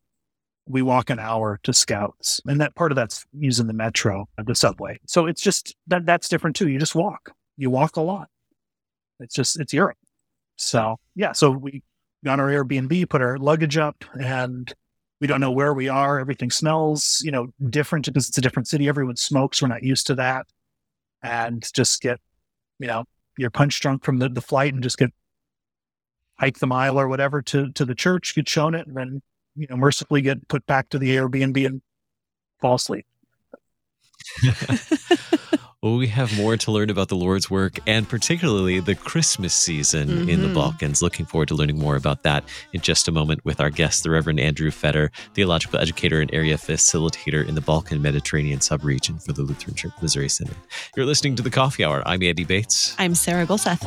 we 0.69 0.83
walk 0.83 1.11
an 1.11 1.19
hour 1.19 1.59
to 1.63 1.73
scouts, 1.73 2.41
and 2.47 2.61
that 2.61 2.75
part 2.75 2.93
of 2.93 2.97
that's 2.97 3.25
using 3.39 3.67
the 3.67 3.73
metro, 3.73 4.29
uh, 4.37 4.43
the 4.47 4.55
subway. 4.55 4.99
So 5.07 5.27
it's 5.27 5.43
just 5.43 5.75
that 5.87 6.05
that's 6.07 6.29
different 6.29 6.57
too. 6.57 6.69
You 6.69 6.79
just 6.79 6.95
walk. 6.95 7.33
You 7.57 7.71
walk 7.71 7.97
a 7.97 8.01
lot. 8.01 8.29
It's 9.21 9.35
just 9.35 9.59
it's 9.59 9.73
Europe. 9.73 9.99
So 10.57 10.99
yeah. 11.15 11.33
So 11.33 11.51
we 11.51 11.83
got 12.25 12.39
our 12.39 12.49
Airbnb, 12.49 13.09
put 13.09 13.23
our 13.23 13.39
luggage 13.39 13.79
up, 13.79 14.05
and 14.21 14.73
we 15.21 15.27
don't 15.27 15.41
know 15.41 15.51
where 15.51 15.75
we 15.75 15.89
are. 15.89 16.21
Everything 16.21 16.51
smells, 16.51 17.21
you 17.25 17.31
know, 17.31 17.49
different 17.71 18.07
because 18.07 18.29
it's 18.29 18.39
a 18.39 18.43
different 18.43 18.69
city. 18.69 18.89
Everyone 18.89 19.17
smokes. 19.17 19.63
We're 19.63 19.69
not 19.69 19.83
used 19.83 20.07
to 20.09 20.15
that, 20.17 20.47
and 21.23 21.65
just 21.75 22.01
get, 22.03 22.21
you 22.79 22.87
know, 22.87 23.05
you're 23.37 23.51
punch 23.51 23.81
drunk 23.81 24.05
from 24.05 24.19
the, 24.19 24.29
the 24.29 24.43
flight 24.43 24.75
and 24.75 24.83
just 24.83 24.99
get 24.99 25.13
hike 26.39 26.59
the 26.59 26.67
mile 26.67 27.01
or 27.01 27.09
whatever 27.09 27.41
to 27.43 27.73
to 27.73 27.85
the 27.85 27.95
church, 27.95 28.35
get 28.35 28.49
shown 28.49 28.75
it, 28.75 28.87
and 28.87 28.97
then 28.97 29.23
you 29.59 29.67
know 29.69 29.77
mercifully 29.77 30.23
get 30.23 30.47
put 30.49 30.65
back 30.67 30.89
to 30.91 30.99
the 30.99 31.15
Airbnb 31.17 31.67
and 31.67 31.83
fall 32.61 32.77
asleep. 32.77 33.07
Well, 35.81 35.97
we 35.97 36.09
have 36.09 36.37
more 36.37 36.57
to 36.57 36.73
learn 36.73 36.91
about 36.91 37.07
the 37.07 37.15
Lord's 37.15 37.49
work 37.49 37.79
and 37.87 38.07
particularly 38.09 38.81
the 38.81 38.97
Christmas 38.97 39.55
season 39.55 40.29
in 40.29 40.43
the 40.43 40.49
Mhm. 40.49 40.55
Balkans. 40.55 41.03
Looking 41.03 41.25
forward 41.25 41.47
to 41.49 41.55
learning 41.55 41.79
more 41.79 41.95
about 41.95 42.25
that 42.25 42.43
in 42.73 42.81
just 42.81 43.07
a 43.07 43.13
moment 43.13 43.45
with 43.45 43.61
our 43.61 43.71
guest, 43.71 44.03
the 44.03 44.11
Reverend 44.11 44.41
Andrew 44.41 44.73
Fedder, 44.73 45.11
theological 45.35 45.79
educator 45.79 46.21
and 46.21 46.35
area 46.35 46.57
facilitator 46.59 47.47
in 47.47 47.55
the 47.55 47.61
Balkan 47.61 48.03
Mediterranean 48.03 48.59
subregion 48.59 49.25
for 49.25 49.33
the 49.33 49.43
Lutheran 49.43 49.77
Church 49.77 49.93
Missouri 50.03 50.29
Synod. 50.29 50.57
You're 50.97 51.07
listening 51.07 51.37
to 51.37 51.45
the 51.45 51.51
Coffee 51.51 51.85
Hour. 51.85 52.03
I'm 52.05 52.25
Andy 52.25 52.43
Bates. 52.45 52.97
I'm 52.99 53.15
Sarah 53.15 53.47
Gulseth. 53.47 53.87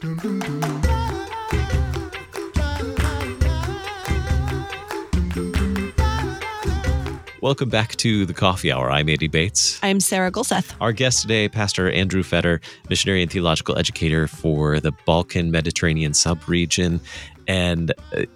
Welcome 0.00 0.38
back 7.68 7.96
to 7.96 8.24
the 8.24 8.32
Coffee 8.32 8.70
Hour. 8.70 8.92
I'm 8.92 9.08
Andy 9.08 9.26
Bates. 9.26 9.80
I'm 9.82 9.98
Sarah 9.98 10.30
Gulseth. 10.30 10.72
Our 10.80 10.92
guest 10.92 11.22
today, 11.22 11.48
Pastor 11.48 11.90
Andrew 11.90 12.22
Fedder, 12.22 12.60
missionary 12.88 13.22
and 13.22 13.32
theological 13.32 13.76
educator 13.76 14.28
for 14.28 14.78
the 14.78 14.92
Balkan 15.04 15.50
Mediterranean 15.50 16.12
subregion. 16.12 17.00
And 17.48 17.92
uh, 18.16 18.26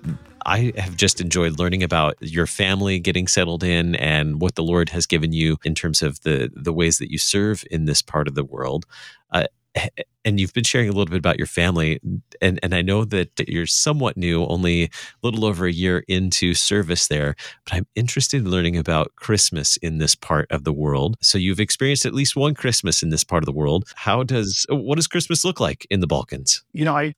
I 0.44 0.72
have 0.76 0.96
just 0.96 1.20
enjoyed 1.20 1.60
learning 1.60 1.84
about 1.84 2.16
your 2.20 2.48
family 2.48 2.98
getting 2.98 3.28
settled 3.28 3.62
in 3.62 3.94
and 3.94 4.40
what 4.40 4.56
the 4.56 4.64
Lord 4.64 4.88
has 4.88 5.06
given 5.06 5.32
you 5.32 5.58
in 5.62 5.76
terms 5.76 6.02
of 6.02 6.22
the, 6.22 6.50
the 6.56 6.72
ways 6.72 6.98
that 6.98 7.12
you 7.12 7.18
serve 7.18 7.62
in 7.70 7.84
this 7.84 8.02
part 8.02 8.26
of 8.26 8.34
the 8.34 8.42
world. 8.42 8.84
Uh, 9.30 9.46
and 10.24 10.38
you've 10.38 10.52
been 10.52 10.64
sharing 10.64 10.88
a 10.88 10.92
little 10.92 11.10
bit 11.10 11.18
about 11.18 11.38
your 11.38 11.46
family 11.46 12.00
and 12.40 12.58
and 12.62 12.74
I 12.74 12.82
know 12.82 13.04
that 13.04 13.30
you're 13.48 13.66
somewhat 13.66 14.16
new 14.16 14.44
only 14.46 14.84
a 14.84 14.88
little 15.22 15.44
over 15.44 15.66
a 15.66 15.72
year 15.72 16.04
into 16.08 16.54
service 16.54 17.08
there 17.08 17.34
but 17.64 17.74
I'm 17.74 17.86
interested 17.94 18.42
in 18.42 18.50
learning 18.50 18.76
about 18.76 19.14
Christmas 19.16 19.76
in 19.78 19.98
this 19.98 20.14
part 20.14 20.50
of 20.50 20.64
the 20.64 20.72
world 20.72 21.16
so 21.20 21.38
you've 21.38 21.60
experienced 21.60 22.06
at 22.06 22.14
least 22.14 22.36
one 22.36 22.54
Christmas 22.54 23.02
in 23.02 23.10
this 23.10 23.24
part 23.24 23.42
of 23.42 23.46
the 23.46 23.52
world 23.52 23.84
how 23.94 24.22
does 24.22 24.66
uh, 24.70 24.76
what 24.76 24.96
does 24.96 25.06
Christmas 25.06 25.44
look 25.44 25.60
like 25.60 25.86
in 25.90 26.00
the 26.00 26.06
Balkans 26.06 26.62
You 26.72 26.84
know, 26.84 26.96
I 26.96 27.14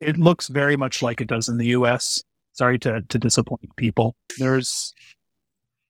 it 0.00 0.16
looks 0.18 0.48
very 0.48 0.76
much 0.76 1.02
like 1.02 1.20
it 1.20 1.28
does 1.28 1.48
in 1.48 1.58
the 1.58 1.66
U.S. 1.66 2.24
Sorry 2.52 2.78
to 2.80 3.02
to 3.02 3.18
disappoint 3.18 3.76
people. 3.76 4.16
There's 4.38 4.94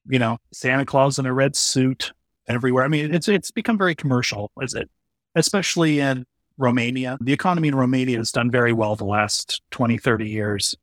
you 0.08 0.18
know, 0.18 0.38
Santa 0.52 0.84
Claus 0.84 1.18
in 1.18 1.26
a 1.26 1.32
red 1.32 1.56
suit 1.56 2.12
everywhere. 2.48 2.84
I 2.84 2.88
mean, 2.88 3.14
it's 3.14 3.28
it's 3.28 3.50
become 3.50 3.78
very 3.78 3.94
commercial, 3.94 4.50
is 4.60 4.74
it? 4.74 4.90
Especially 5.34 6.00
in 6.00 6.24
Romania. 6.58 7.18
The 7.20 7.32
economy 7.32 7.68
in 7.68 7.74
Romania 7.74 8.18
has 8.18 8.32
done 8.32 8.50
very 8.50 8.72
well 8.72 8.96
the 8.96 9.04
last 9.04 9.62
20, 9.70 9.98
30 9.98 10.28
years. 10.28 10.74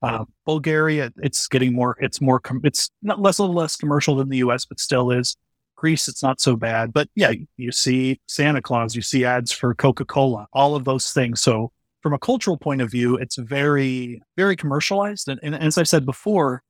Uh, 0.00 0.24
Bulgaria, 0.46 1.12
it's 1.16 1.48
getting 1.48 1.72
more, 1.72 1.96
it's 2.00 2.20
more, 2.20 2.40
it's 2.62 2.90
not 3.02 3.20
less, 3.20 3.38
a 3.38 3.42
little 3.42 3.56
less 3.56 3.76
commercial 3.76 4.16
than 4.16 4.28
the 4.28 4.38
US, 4.38 4.64
but 4.64 4.78
still 4.78 5.10
is. 5.10 5.36
Greece, 5.76 6.08
it's 6.08 6.22
not 6.22 6.40
so 6.40 6.56
bad. 6.56 6.92
But 6.92 7.08
yeah, 7.14 7.32
you 7.56 7.72
see 7.72 8.20
Santa 8.26 8.60
Claus, 8.60 8.96
you 8.96 9.02
see 9.02 9.24
ads 9.24 9.52
for 9.52 9.74
Coca 9.74 10.04
Cola, 10.04 10.46
all 10.52 10.74
of 10.74 10.84
those 10.84 11.12
things. 11.12 11.40
So 11.40 11.72
from 12.02 12.12
a 12.12 12.18
cultural 12.18 12.56
point 12.56 12.80
of 12.80 12.90
view, 12.90 13.16
it's 13.16 13.36
very, 13.36 14.20
very 14.36 14.56
commercialized. 14.56 15.28
And, 15.28 15.38
and 15.42 15.54
as 15.54 15.78
I 15.78 15.84
said 15.84 16.04
before, 16.04 16.62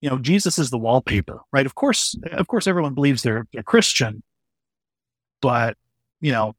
you 0.00 0.10
know, 0.10 0.18
Jesus 0.18 0.58
is 0.58 0.70
the 0.70 0.78
wallpaper, 0.78 1.40
right? 1.52 1.66
Of 1.66 1.74
course, 1.74 2.16
of 2.32 2.48
course, 2.48 2.66
everyone 2.66 2.94
believes 2.94 3.22
they're, 3.22 3.46
they're 3.52 3.62
Christian, 3.62 4.22
but 5.40 5.76
you 6.22 6.32
know, 6.32 6.54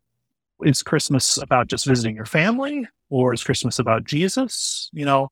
is 0.64 0.84
Christmas 0.84 1.38
about 1.38 1.68
just 1.68 1.86
visiting 1.86 2.16
your 2.16 2.26
family 2.26 2.86
or 3.10 3.34
is 3.34 3.44
Christmas 3.44 3.80
about 3.80 4.04
Jesus? 4.04 4.90
You 4.94 5.06
know, 5.06 5.30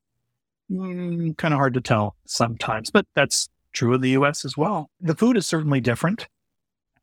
mm, 0.72 1.38
kind 1.38 1.54
of 1.54 1.60
hard 1.60 1.76
to 1.76 1.82
tell 1.82 2.16
sometimes, 2.26 2.90
but 2.90 3.06
that's 3.14 3.48
true 3.74 3.94
in 3.94 4.02
the 4.02 4.12
US 4.12 4.44
as 4.44 4.58
well. 4.58 4.90
The 5.00 5.16
food 5.16 5.38
is 5.38 5.46
certainly 5.46 5.82
different, 5.82 6.28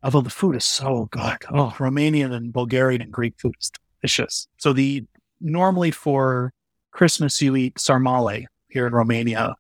although 0.03 0.23
the 0.23 0.31
food 0.31 0.57
is 0.57 0.65
so 0.65 1.09
good. 1.13 1.39
Oh, 1.51 1.75
Romanian 1.79 2.33
and 2.33 2.53
Bulgarian 2.53 3.03
and 3.03 3.13
Greek 3.13 3.35
food 3.39 3.55
is 3.61 3.71
delicious. 4.01 4.49
So 4.57 4.73
the 4.73 5.05
normally 5.41 5.91
for 5.91 6.53
Christmas 6.91 7.41
you 7.41 7.55
eat 7.57 7.75
sarmale 7.77 8.47
here 8.69 8.87
in 8.87 8.93
Romania. 8.93 9.55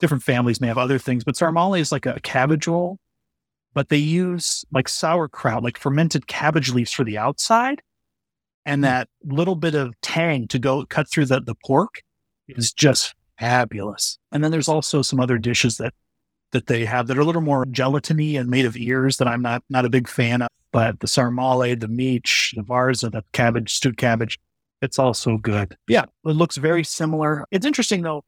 Different 0.00 0.22
families 0.22 0.60
may 0.60 0.68
have 0.68 0.78
other 0.78 0.98
things, 0.98 1.24
but 1.24 1.34
sarmale 1.34 1.78
is 1.78 1.92
like 1.92 2.06
a 2.06 2.20
cabbage 2.20 2.66
roll, 2.66 2.98
but 3.74 3.88
they 3.88 3.96
use 3.96 4.64
like 4.72 4.88
sauerkraut, 4.88 5.62
like 5.62 5.76
fermented 5.76 6.26
cabbage 6.26 6.72
leaves 6.72 6.92
for 6.92 7.04
the 7.04 7.18
outside. 7.18 7.82
And 8.64 8.80
hmm. 8.80 8.82
that 8.84 9.08
little 9.24 9.56
bit 9.56 9.74
of 9.74 9.94
tang 10.00 10.48
to 10.48 10.58
go 10.58 10.86
cut 10.86 11.10
through 11.10 11.26
the, 11.26 11.40
the 11.40 11.54
pork 11.66 12.02
is 12.48 12.72
just 12.72 13.14
fabulous. 13.38 14.18
And 14.32 14.42
then 14.42 14.50
there's 14.50 14.68
also 14.68 15.02
some 15.02 15.20
other 15.20 15.38
dishes 15.38 15.76
that 15.78 15.92
that 16.52 16.68
they 16.68 16.84
have 16.84 17.08
that 17.08 17.18
are 17.18 17.22
a 17.22 17.24
little 17.24 17.42
more 17.42 17.64
gelatiny 17.66 18.38
and 18.38 18.48
made 18.48 18.64
of 18.64 18.76
ears 18.76 19.16
that 19.16 19.26
I'm 19.26 19.42
not 19.42 19.64
not 19.68 19.84
a 19.84 19.90
big 19.90 20.08
fan 20.08 20.42
of. 20.42 20.48
But 20.70 21.00
the 21.00 21.06
sarmale, 21.06 21.78
the 21.78 21.88
mici, 21.88 22.56
the 22.56 22.62
varza, 22.62 23.10
the 23.10 23.22
cabbage, 23.32 23.74
stewed 23.74 23.96
cabbage, 23.96 24.40
it's 24.82 24.98
also 24.98 25.36
good. 25.36 25.76
Yeah, 25.88 26.04
it 26.24 26.36
looks 26.36 26.56
very 26.56 26.84
similar. 26.84 27.44
It's 27.50 27.66
interesting 27.66 28.02
though. 28.02 28.24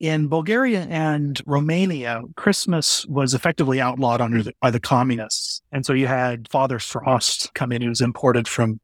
In 0.00 0.28
Bulgaria 0.28 0.86
and 0.88 1.40
Romania, 1.44 2.22
Christmas 2.36 3.04
was 3.06 3.34
effectively 3.34 3.80
outlawed 3.80 4.20
under 4.20 4.44
the, 4.44 4.52
by 4.60 4.70
the 4.70 4.78
communists, 4.78 5.60
and 5.72 5.84
so 5.84 5.92
you 5.92 6.06
had 6.06 6.48
Father 6.48 6.78
Frost 6.78 7.52
come 7.54 7.72
in, 7.72 7.82
who 7.82 7.88
was 7.88 8.00
imported 8.00 8.46
from 8.46 8.80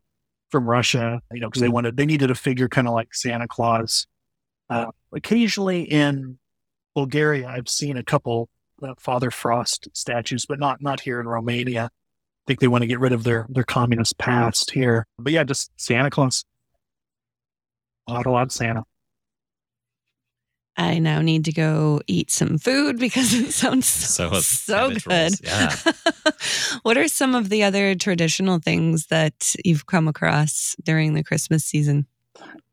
from 0.50 0.68
Russia, 0.68 1.20
you 1.32 1.40
know, 1.40 1.48
because 1.48 1.62
they 1.62 1.68
wanted 1.68 1.96
they 1.96 2.06
needed 2.06 2.30
a 2.30 2.34
figure 2.34 2.68
kind 2.68 2.88
of 2.88 2.94
like 2.94 3.14
Santa 3.14 3.46
Claus. 3.46 4.06
Uh, 4.68 4.86
occasionally 5.12 5.82
in 5.82 6.38
Bulgaria, 6.94 7.46
I've 7.46 7.68
seen 7.68 7.96
a 7.96 8.02
couple 8.02 8.48
uh, 8.82 8.94
Father 8.98 9.30
Frost 9.30 9.88
statues, 9.92 10.46
but 10.46 10.58
not 10.58 10.82
not 10.82 11.00
here 11.00 11.20
in 11.20 11.28
Romania. 11.28 11.84
I 11.84 12.44
think 12.46 12.60
they 12.60 12.68
want 12.68 12.82
to 12.82 12.88
get 12.88 12.98
rid 13.00 13.12
of 13.12 13.22
their 13.22 13.46
their 13.48 13.64
communist 13.64 14.18
past 14.18 14.72
here. 14.72 15.06
But 15.18 15.32
yeah, 15.32 15.44
just 15.44 15.70
Santa 15.76 16.10
Claus. 16.10 16.44
Not 18.08 18.26
a 18.26 18.30
lot 18.30 18.42
of 18.42 18.52
Santa. 18.52 18.82
I 20.76 20.98
now 20.98 21.20
need 21.20 21.44
to 21.44 21.52
go 21.52 22.00
eat 22.06 22.30
some 22.30 22.58
food 22.58 22.98
because 22.98 23.32
it 23.32 23.52
sounds 23.52 23.86
so, 24.14 24.32
So, 24.40 24.90
so 24.94 25.08
good. 25.08 25.32
yeah. 25.42 25.74
what 26.82 26.96
are 26.96 27.08
some 27.08 27.34
of 27.34 27.48
the 27.48 27.62
other 27.62 27.94
traditional 27.94 28.58
things 28.58 29.06
that 29.06 29.54
you've 29.64 29.86
come 29.86 30.08
across 30.08 30.74
during 30.82 31.14
the 31.14 31.22
Christmas 31.24 31.64
season? 31.64 32.06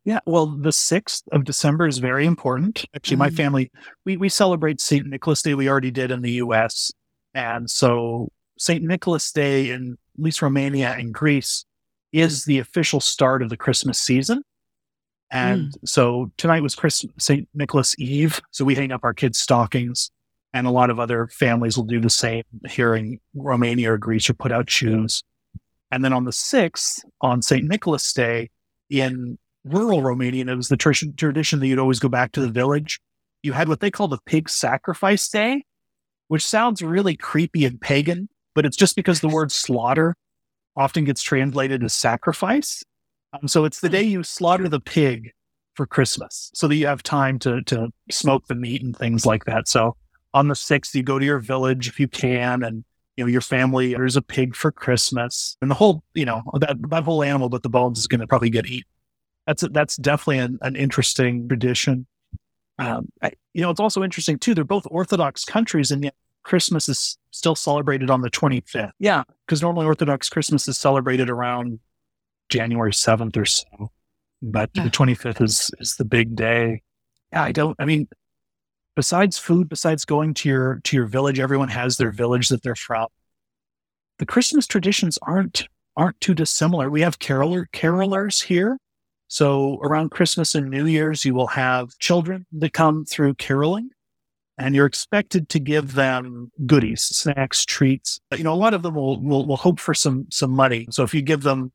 Yeah, 0.04 0.18
well, 0.26 0.46
the 0.46 0.70
6th 0.70 1.22
of 1.30 1.44
December 1.44 1.86
is 1.86 1.98
very 1.98 2.26
important. 2.26 2.84
Actually, 2.94 3.18
my 3.18 3.30
Mm. 3.30 3.36
family, 3.36 3.70
we, 4.04 4.16
we 4.16 4.28
celebrate 4.28 4.80
St. 4.80 5.06
Nicholas 5.06 5.42
Day. 5.42 5.54
We 5.54 5.68
already 5.68 5.92
did 5.92 6.10
in 6.10 6.22
the 6.22 6.32
US. 6.32 6.90
And 7.34 7.70
so 7.70 8.28
St. 8.58 8.82
Nicholas 8.82 9.30
Day 9.30 9.70
in 9.70 9.96
at 10.18 10.24
least 10.24 10.42
Romania 10.42 10.90
and 10.98 11.14
Greece 11.14 11.64
is 12.12 12.44
the 12.44 12.58
official 12.58 13.00
start 13.00 13.42
of 13.42 13.48
the 13.48 13.56
Christmas 13.56 13.98
season. 14.00 14.42
And 15.32 15.70
mm. 15.70 15.74
so 15.84 16.30
tonight 16.36 16.62
was 16.62 16.74
Chris, 16.74 17.04
St. 17.18 17.48
Nicholas 17.54 17.98
Eve. 17.98 18.40
So 18.50 18.64
we 18.64 18.74
hang 18.74 18.92
up 18.92 19.00
our 19.02 19.14
kids' 19.14 19.40
stockings. 19.40 20.10
And 20.54 20.66
a 20.66 20.70
lot 20.70 20.90
of 20.90 21.00
other 21.00 21.28
families 21.28 21.78
will 21.78 21.84
do 21.84 21.98
the 21.98 22.10
same 22.10 22.44
here 22.68 22.94
in 22.94 23.18
Romania 23.34 23.92
or 23.92 23.98
Greece 23.98 24.28
or 24.28 24.34
put 24.34 24.52
out 24.52 24.68
shoes. 24.68 25.24
And 25.90 26.04
then 26.04 26.12
on 26.12 26.24
the 26.24 26.30
6th, 26.30 27.00
on 27.22 27.40
St. 27.40 27.66
Nicholas 27.66 28.12
Day, 28.12 28.50
in 28.90 29.38
rural 29.64 30.02
Romania, 30.02 30.44
it 30.44 30.54
was 30.54 30.68
the 30.68 30.76
tr- 30.76 30.92
tradition 31.16 31.58
that 31.60 31.66
you'd 31.66 31.78
always 31.78 32.00
go 32.00 32.10
back 32.10 32.32
to 32.32 32.42
the 32.42 32.50
village. 32.50 33.00
You 33.42 33.54
had 33.54 33.68
what 33.68 33.80
they 33.80 33.90
call 33.90 34.08
the 34.08 34.18
pig 34.26 34.50
sacrifice 34.50 35.26
day, 35.26 35.64
which 36.28 36.46
sounds 36.46 36.82
really 36.82 37.16
creepy 37.16 37.64
and 37.64 37.80
pagan, 37.80 38.28
but 38.54 38.66
it's 38.66 38.76
just 38.76 38.94
because 38.94 39.20
the 39.20 39.28
word 39.28 39.50
slaughter 39.50 40.14
often 40.76 41.04
gets 41.04 41.22
translated 41.22 41.82
as 41.82 41.94
sacrifice. 41.94 42.82
Um, 43.32 43.48
so 43.48 43.64
it's 43.64 43.80
the 43.80 43.88
day 43.88 44.02
you 44.02 44.22
slaughter 44.22 44.68
the 44.68 44.80
pig 44.80 45.32
for 45.74 45.86
Christmas, 45.86 46.50
so 46.54 46.68
that 46.68 46.76
you 46.76 46.86
have 46.86 47.02
time 47.02 47.38
to 47.40 47.62
to 47.62 47.88
smoke 48.10 48.46
the 48.46 48.54
meat 48.54 48.82
and 48.82 48.96
things 48.96 49.24
like 49.24 49.44
that. 49.46 49.68
So 49.68 49.96
on 50.34 50.48
the 50.48 50.54
sixth, 50.54 50.94
you 50.94 51.02
go 51.02 51.18
to 51.18 51.24
your 51.24 51.38
village 51.38 51.88
if 51.88 51.98
you 51.98 52.08
can, 52.08 52.62
and 52.62 52.84
you 53.16 53.24
know 53.24 53.28
your 53.28 53.40
family. 53.40 53.94
There's 53.94 54.16
a 54.16 54.22
pig 54.22 54.54
for 54.54 54.70
Christmas, 54.70 55.56
and 55.62 55.70
the 55.70 55.74
whole 55.74 56.02
you 56.14 56.24
know 56.24 56.42
that 56.60 56.76
that 56.90 57.04
whole 57.04 57.22
animal, 57.22 57.48
but 57.48 57.62
the 57.62 57.70
bones 57.70 57.98
is 57.98 58.06
going 58.06 58.20
to 58.20 58.26
probably 58.26 58.50
get 58.50 58.66
eaten 58.66 58.84
that's 59.46 59.62
that's 59.72 59.96
definitely 59.96 60.38
an, 60.38 60.58
an 60.62 60.76
interesting 60.76 61.48
tradition. 61.48 62.06
Um, 62.78 63.08
I, 63.22 63.32
you 63.52 63.62
know, 63.62 63.70
it's 63.70 63.80
also 63.80 64.02
interesting 64.02 64.38
too. 64.38 64.54
They're 64.54 64.64
both 64.64 64.86
Orthodox 64.90 65.44
countries, 65.44 65.90
and 65.90 66.04
yet 66.04 66.14
Christmas 66.42 66.88
is 66.88 67.18
still 67.30 67.54
celebrated 67.54 68.10
on 68.10 68.20
the 68.22 68.30
25th. 68.30 68.92
Yeah, 68.98 69.24
because 69.46 69.62
normally 69.62 69.86
Orthodox 69.86 70.28
Christmas 70.28 70.66
is 70.68 70.78
celebrated 70.78 71.30
around 71.30 71.80
January 72.52 72.92
7th 72.92 73.36
or 73.36 73.44
so, 73.46 73.90
but 74.42 74.70
Yeah. 74.74 74.84
the 74.84 74.90
25th 74.90 75.40
is 75.40 75.70
is 75.80 75.96
the 75.96 76.04
big 76.04 76.36
day. 76.36 76.82
Yeah, 77.32 77.42
I 77.44 77.52
don't. 77.52 77.74
I 77.78 77.84
mean, 77.86 78.08
besides 78.94 79.38
food, 79.38 79.68
besides 79.68 80.04
going 80.04 80.34
to 80.34 80.48
your 80.48 80.80
to 80.84 80.96
your 80.96 81.06
village, 81.06 81.40
everyone 81.40 81.68
has 81.68 81.96
their 81.96 82.12
village 82.12 82.48
that 82.50 82.62
they're 82.62 82.74
from. 82.76 83.08
The 84.18 84.26
Christmas 84.26 84.66
traditions 84.66 85.18
aren't 85.22 85.66
aren't 85.96 86.20
too 86.20 86.34
dissimilar. 86.34 86.90
We 86.90 87.00
have 87.02 87.18
caroler 87.18 87.68
carolers 87.72 88.42
here. 88.44 88.78
So 89.28 89.78
around 89.82 90.10
Christmas 90.10 90.54
and 90.54 90.68
New 90.70 90.86
Year's, 90.86 91.24
you 91.24 91.34
will 91.34 91.46
have 91.48 91.96
children 91.98 92.44
that 92.52 92.72
come 92.74 93.04
through 93.06 93.34
caroling 93.34 93.88
and 94.58 94.74
you're 94.74 94.86
expected 94.86 95.48
to 95.50 95.58
give 95.58 95.94
them 95.94 96.50
goodies, 96.66 97.00
snacks, 97.02 97.64
treats. 97.64 98.20
You 98.36 98.44
know, 98.44 98.52
a 98.52 98.62
lot 98.66 98.74
of 98.74 98.82
them 98.82 98.94
will, 98.94 99.18
will, 99.22 99.46
will 99.46 99.56
hope 99.56 99.80
for 99.80 99.94
some, 99.94 100.26
some 100.30 100.50
money. 100.50 100.86
So 100.90 101.02
if 101.02 101.14
you 101.14 101.22
give 101.22 101.42
them, 101.42 101.72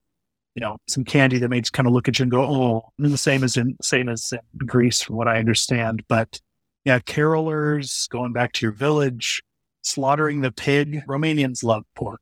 you 0.58 0.62
know, 0.62 0.78
some 0.88 1.04
candy, 1.04 1.38
that 1.38 1.50
may 1.50 1.62
just 1.62 1.72
kind 1.74 1.86
of 1.86 1.94
look 1.94 2.08
at 2.08 2.18
you 2.18 2.24
and 2.24 2.32
go, 2.32 2.42
Oh, 2.44 2.90
and 2.98 3.12
the 3.14 3.18
same 3.18 3.44
as 3.44 3.56
in, 3.58 3.78
same 3.80 4.10
as 4.10 4.34
in 4.34 4.40
Greece, 4.66 5.04
from 5.04 5.16
what 5.16 5.28
I 5.28 5.38
understand. 5.38 6.04
But 6.08 6.42
yeah, 6.84 6.98
carolers 6.98 8.10
going 8.10 8.34
back 8.34 8.54
to 8.54 8.66
your 8.66 8.74
village, 8.74 9.44
slaughtering 9.84 10.42
the 10.42 10.52
pig. 10.52 11.04
Romanians 11.08 11.64
love 11.64 11.84
pork. 11.96 12.20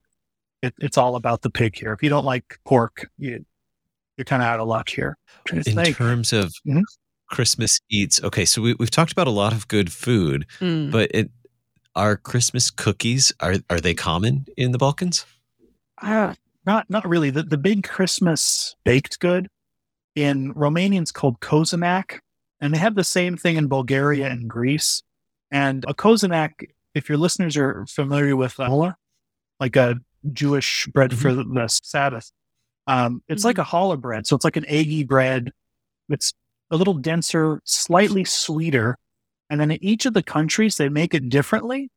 It, 0.61 0.73
it's 0.79 0.97
all 0.97 1.15
about 1.15 1.43
the 1.43 1.49
pig 1.49 1.77
here. 1.77 1.93
If 1.93 2.03
you 2.03 2.09
don't 2.09 2.25
like 2.25 2.59
pork, 2.65 3.07
you, 3.17 3.45
you're 4.17 4.25
kind 4.25 4.41
of 4.41 4.47
out 4.49 4.59
of 4.59 4.67
luck 4.67 4.89
here. 4.89 5.17
In 5.53 5.63
think. 5.63 5.95
terms 5.95 6.33
of 6.33 6.53
Mhm. 6.67 6.81
Christmas 7.29 7.79
eats, 7.89 8.21
okay, 8.21 8.43
so 8.43 8.61
we, 8.61 8.73
we've 8.79 8.91
talked 8.91 9.13
about 9.13 9.27
a 9.27 9.31
lot 9.31 9.53
of 9.53 9.67
good 9.69 9.91
food, 9.93 10.45
Mm. 10.59 10.91
but 10.91 11.09
it 11.13 11.31
are 11.95 12.17
Christmas 12.17 12.69
cookies 12.69 13.31
are 13.39 13.55
are 13.69 13.79
they 13.79 13.93
common 13.93 14.45
in 14.57 14.73
the 14.73 14.77
Balkans? 14.77 15.25
Uh, 16.01 16.33
not 16.65 16.89
not 16.89 17.07
really. 17.07 17.29
The 17.29 17.43
the 17.43 17.57
big 17.57 17.83
Christmas 17.83 18.75
baked 18.83 19.19
good 19.19 19.47
in 20.15 20.53
Romanians 20.53 21.13
called 21.13 21.39
cozonac, 21.39 22.19
and 22.59 22.73
they 22.73 22.77
have 22.77 22.95
the 22.95 23.03
same 23.03 23.37
thing 23.37 23.57
in 23.57 23.67
Bulgaria 23.67 24.27
and 24.27 24.49
Greece. 24.49 25.03
And 25.51 25.85
a 25.87 25.93
cozonac, 25.93 26.51
if 26.93 27.09
your 27.09 27.17
listeners 27.17 27.55
are 27.57 27.85
familiar 27.87 28.35
with 28.35 28.59
uh, 28.59 28.93
like 29.59 29.75
a 29.75 29.99
Jewish 30.33 30.87
bread 30.87 31.17
for 31.17 31.33
the, 31.33 31.43
the 31.43 31.67
Sabbath, 31.67 32.31
um, 32.87 33.21
it's 33.27 33.43
like 33.45 33.57
a 33.57 33.63
challah 33.63 33.99
bread. 33.99 34.27
So 34.27 34.35
it's 34.35 34.45
like 34.45 34.57
an 34.57 34.65
eggy 34.67 35.03
bread. 35.03 35.51
It's 36.09 36.33
a 36.71 36.77
little 36.77 36.93
denser, 36.93 37.61
slightly 37.63 38.23
sweeter. 38.23 38.97
And 39.49 39.59
then 39.59 39.71
in 39.71 39.83
each 39.83 40.05
of 40.05 40.13
the 40.13 40.23
countries, 40.23 40.77
they 40.77 40.89
make 40.89 41.13
it 41.13 41.29
differently. 41.29 41.89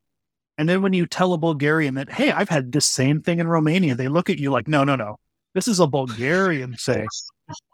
And 0.58 0.68
then 0.68 0.82
when 0.82 0.92
you 0.92 1.06
tell 1.06 1.32
a 1.32 1.38
Bulgarian 1.38 1.94
that, 1.94 2.10
hey, 2.10 2.32
I've 2.32 2.48
had 2.48 2.72
this 2.72 2.84
same 2.84 3.22
thing 3.22 3.38
in 3.38 3.46
Romania, 3.46 3.94
they 3.94 4.08
look 4.08 4.28
at 4.28 4.38
you 4.38 4.50
like, 4.50 4.66
no, 4.66 4.82
no, 4.82 4.96
no, 4.96 5.16
this 5.54 5.68
is 5.68 5.78
a 5.78 5.86
Bulgarian 5.86 6.74
thing. 6.74 7.06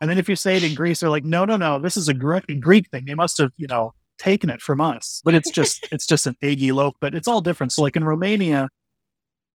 And 0.01 0.09
then 0.09 0.19
if 0.19 0.29
you 0.29 0.37
say 0.37 0.57
it 0.57 0.63
in 0.63 0.75
Greece, 0.75 1.01
they're 1.01 1.11
like, 1.11 1.25
no, 1.25 1.45
no, 1.45 1.57
no, 1.57 1.79
this 1.79 1.97
is 1.97 2.09
a 2.09 2.15
Greek 2.15 2.91
thing. 2.91 3.07
They 3.07 3.15
must 3.15 3.39
have, 3.39 3.51
you 3.57 3.67
know, 3.67 3.93
taken 4.19 4.51
it 4.51 4.61
from 4.61 4.81
us. 4.81 5.21
But 5.25 5.35
it's 5.35 5.51
just 5.51 5.89
it's 5.93 6.07
just 6.07 6.27
an 6.27 6.37
eggy 6.43 6.73
loaf, 6.73 6.95
but 7.01 7.15
it's 7.15 7.27
all 7.27 7.41
different. 7.41 7.73
So 7.73 7.83
like 7.83 7.97
in 7.97 8.05
Romania, 8.05 8.69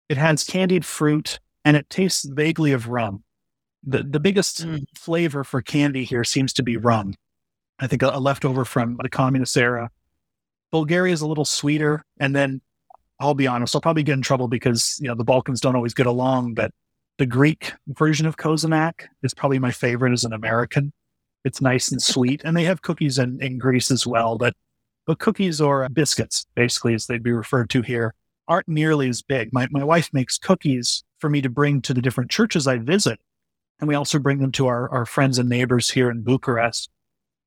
it 0.10 0.18
has 0.18 0.44
candied 0.44 0.86
fruit 0.86 1.40
and 1.64 1.78
it 1.78 1.90
tastes 1.90 2.26
vaguely 2.26 2.72
of 2.72 2.88
rum. 2.88 3.24
The 3.84 4.04
the 4.04 4.20
biggest 4.20 4.66
mm. 4.66 4.84
flavor 4.98 5.44
for 5.44 5.62
candy 5.62 6.04
here 6.04 6.24
seems 6.24 6.52
to 6.54 6.64
be 6.64 6.78
rum. 6.78 7.14
I 7.80 7.88
think 7.88 8.02
a, 8.02 8.10
a 8.10 8.20
leftover 8.20 8.66
from 8.66 8.98
the 9.02 9.10
communist 9.10 9.56
era. 9.56 9.90
Bulgaria 10.72 11.14
is 11.14 11.22
a 11.22 11.28
little 11.28 11.46
sweeter, 11.46 12.04
and 12.20 12.36
then 12.36 12.62
I'll 13.20 13.34
be 13.34 13.48
honest, 13.48 13.76
I'll 13.76 13.82
probably 13.82 14.04
get 14.04 14.14
in 14.14 14.22
trouble 14.22 14.48
because 14.48 14.98
you 15.02 15.08
know 15.08 15.16
the 15.16 15.24
Balkans 15.24 15.60
don't 15.60 15.76
always 15.76 15.94
get 15.94 16.06
along, 16.06 16.54
but 16.54 16.72
the 17.18 17.26
Greek 17.26 17.74
version 17.88 18.26
of 18.26 18.38
Cozonac 18.38 19.08
is 19.24 19.34
probably 19.34 19.60
my 19.60 19.72
favorite 19.72 20.14
as 20.14 20.24
an 20.24 20.34
American. 20.34 20.94
It's 21.44 21.62
nice 21.62 21.92
and 21.92 22.02
sweet, 22.02 22.42
and 22.44 22.56
they 22.56 22.64
have 22.64 22.82
cookies 22.82 23.20
in, 23.20 23.42
in 23.42 23.58
Greece 23.58 23.92
as 23.92 24.08
well. 24.08 24.38
But 24.38 24.56
but 25.06 25.20
cookies 25.20 25.60
or 25.60 25.86
uh, 25.86 25.90
biscuits, 25.90 26.46
basically, 26.56 26.94
as 26.94 27.08
they'd 27.08 27.24
be 27.24 27.32
referred 27.32 27.70
to 27.72 27.82
here, 27.82 28.14
aren't 28.48 28.68
nearly 28.68 29.10
as 29.10 29.22
big. 29.22 29.52
My 29.52 29.68
my 29.70 29.84
wife 29.84 30.10
makes 30.14 30.38
cookies 30.38 31.04
for 31.20 31.30
me 31.30 31.42
to 31.42 31.50
bring 31.50 31.82
to 31.82 31.94
the 31.94 32.02
different 32.02 32.32
churches 32.32 32.68
I 32.68 32.78
visit, 32.78 33.20
and 33.82 33.88
we 33.90 33.96
also 33.96 34.18
bring 34.18 34.40
them 34.40 34.54
to 34.54 34.68
our 34.68 34.90
our 34.90 35.06
friends 35.06 35.38
and 35.38 35.50
neighbors 35.50 35.90
here 35.90 36.10
in 36.10 36.22
Bucharest, 36.22 36.90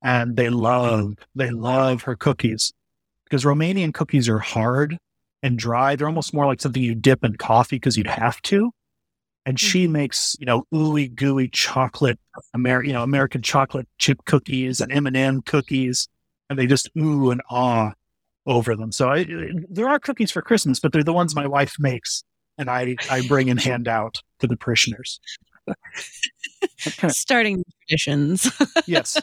and 0.03 0.37
they 0.37 0.51
love 0.51 1.15
they 1.35 1.51
love 1.51 2.03
her 2.03 2.15
cookies 2.15 2.75
because 3.25 3.45
Romanian 3.45 3.95
cookies 3.95 4.29
are 4.29 4.39
hard 4.39 4.99
and 5.43 5.59
dry. 5.59 5.97
They're 5.97 6.07
almost 6.07 6.35
more 6.35 6.47
like 6.47 6.61
something 6.61 6.83
you 6.83 6.95
dip 6.95 7.25
in 7.25 7.37
coffee 7.37 7.77
because 7.77 7.97
you'd 7.97 8.07
have 8.07 8.41
to 8.43 8.73
and 9.45 9.59
she 9.59 9.85
mm-hmm. 9.85 9.93
makes 9.93 10.37
you 10.39 10.47
know 10.47 10.65
ooey 10.73 11.13
gooey 11.15 11.49
chocolate 11.49 12.19
Amer- 12.55 12.85
you 12.85 12.93
know 12.93 13.03
American 13.03 13.43
chocolate 13.43 13.89
chip 13.99 14.25
cookies 14.25 14.81
and 14.81 14.93
M 14.93 15.07
and 15.07 15.17
m 15.17 15.43
cookies, 15.43 16.09
and 16.49 16.59
they 16.59 16.67
just 16.67 16.91
ooh 16.99 17.31
and 17.31 17.43
ah 17.51 17.93
over 18.47 18.75
them. 18.75 18.93
So 18.93 19.09
I, 19.09 19.27
there 19.71 19.89
are 19.89 19.99
cookies 19.99 20.31
for 20.31 20.43
Christmas, 20.43 20.81
but 20.81 20.93
they're 20.93 21.05
the 21.05 21.13
ones 21.13 21.35
my 21.35 21.47
wife 21.47 21.77
makes, 21.79 22.25
and 22.59 22.71
I 22.71 22.97
I 23.11 23.27
bring 23.27 23.51
and 23.51 23.61
hand 23.61 23.89
out 23.89 24.23
to 24.41 24.47
the 24.47 24.57
parishioners. 24.57 25.21
Starting 27.09 27.65
traditions. 27.83 28.51
yes. 28.87 29.21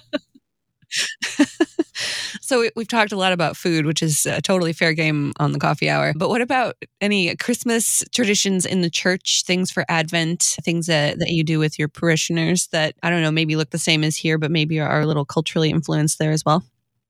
so 2.42 2.70
we've 2.76 2.88
talked 2.88 3.12
a 3.12 3.18
lot 3.18 3.34
about 3.34 3.58
food, 3.58 3.86
which 3.86 4.02
is 4.02 4.26
a 4.26 4.42
totally 4.42 4.74
fair 4.74 4.94
game 4.94 5.34
on 5.40 5.52
the 5.52 5.60
coffee 5.60 5.90
hour. 5.90 6.14
But 6.16 6.30
what 6.30 6.42
about 6.42 6.76
any 7.02 7.36
Christmas 7.36 8.04
traditions 8.14 8.66
in 8.66 8.82
the 8.82 8.90
church, 8.90 9.44
things 9.46 9.72
for 9.72 9.86
Advent, 9.90 10.58
things 10.64 10.88
that, 10.88 11.20
that 11.20 11.30
you 11.30 11.44
do 11.44 11.60
with 11.60 11.78
your 11.78 11.88
parishioners 11.88 12.68
that, 12.68 12.96
I 13.04 13.10
don't 13.10 13.22
know, 13.22 13.32
maybe 13.32 13.56
look 13.56 13.72
the 13.72 13.78
same 13.78 14.04
as 14.04 14.16
here, 14.16 14.38
but 14.38 14.52
maybe 14.52 14.80
are 14.80 15.02
a 15.02 15.06
little 15.06 15.26
culturally 15.26 15.70
influenced 15.70 16.20
there 16.20 16.32
as 16.32 16.44
well? 16.46 16.64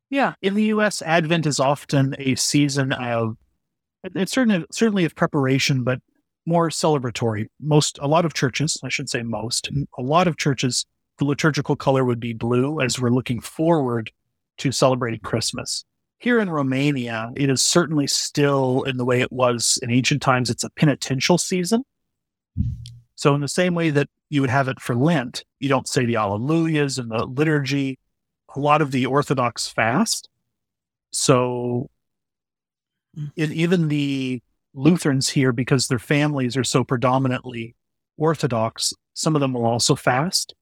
Yeah. 0.10 0.34
In 0.42 0.56
the 0.56 0.66
US, 0.66 1.02
Advent 1.02 1.46
is 1.46 1.60
often 1.60 2.16
a 2.18 2.36
season 2.36 2.94
of, 2.94 3.38
it's 4.04 4.32
certainly, 4.32 4.66
certainly 4.72 5.06
of 5.06 5.16
preparation, 5.16 5.84
but 5.84 6.00
more 6.46 6.70
celebratory. 6.70 7.48
Most, 7.62 8.00
a 8.02 8.08
lot 8.08 8.26
of 8.26 8.34
churches, 8.34 8.80
I 8.84 8.90
should 8.90 9.10
say 9.10 9.22
most, 9.22 9.70
a 9.98 10.02
lot 10.02 10.28
of 10.28 10.38
churches 10.38 10.86
the 11.20 11.26
liturgical 11.26 11.76
color 11.76 12.04
would 12.04 12.20
be 12.20 12.34
blue 12.34 12.80
as 12.80 13.00
we're 13.00 13.10
looking 13.10 13.42
forward 13.42 14.12
to 14.58 14.72
celebrating 14.72 15.20
Christmas. 15.20 15.86
Here 16.18 16.40
in 16.40 16.50
Romania, 16.50 17.32
it 17.36 17.50
is 17.50 17.62
certainly 17.62 18.08
still 18.08 18.84
in 18.84 18.98
the 18.98 19.06
way 19.06 19.22
it 19.22 19.32
was 19.32 19.78
in 19.82 19.92
ancient 19.92 20.22
times, 20.22 20.50
it's 20.50 20.64
a 20.64 20.70
penitential 20.72 21.38
season. 21.38 21.84
So, 23.16 23.36
in 23.36 23.42
the 23.42 23.48
same 23.48 23.76
way 23.76 23.90
that 23.92 24.10
you 24.30 24.42
would 24.42 24.50
have 24.50 24.68
it 24.68 24.80
for 24.80 24.96
Lent, 24.96 25.44
you 25.60 25.70
don't 25.70 25.88
say 25.88 26.06
the 26.06 26.16
Alleluias 26.16 26.98
and 26.98 27.12
the 27.12 27.26
liturgy. 27.26 28.00
A 28.56 28.60
lot 28.60 28.82
of 28.82 28.92
the 28.92 29.06
Orthodox 29.06 29.68
fast. 29.68 30.30
So, 31.12 31.90
in 33.36 33.54
even 33.54 33.88
the 33.88 34.42
Lutherans 34.74 35.30
here, 35.30 35.52
because 35.52 35.88
their 35.88 36.00
families 36.00 36.58
are 36.58 36.64
so 36.64 36.84
predominantly 36.84 37.76
Orthodox, 38.18 38.94
some 39.14 39.36
of 39.36 39.42
them 39.42 39.54
will 39.54 39.66
also 39.66 39.96
fast 39.96 40.54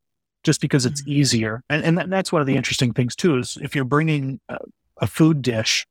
just 0.43 0.61
because 0.61 0.85
it's 0.85 1.01
mm-hmm. 1.01 1.11
easier. 1.11 1.63
And, 1.69 1.97
and 1.99 2.11
that's 2.11 2.31
one 2.31 2.41
of 2.41 2.47
the 2.47 2.55
interesting 2.55 2.93
things 2.93 3.15
too, 3.15 3.37
is 3.37 3.57
if 3.61 3.75
you're 3.75 3.85
bringing 3.85 4.39
a, 4.49 4.57
a 5.01 5.07
food 5.07 5.41
dish 5.41 5.85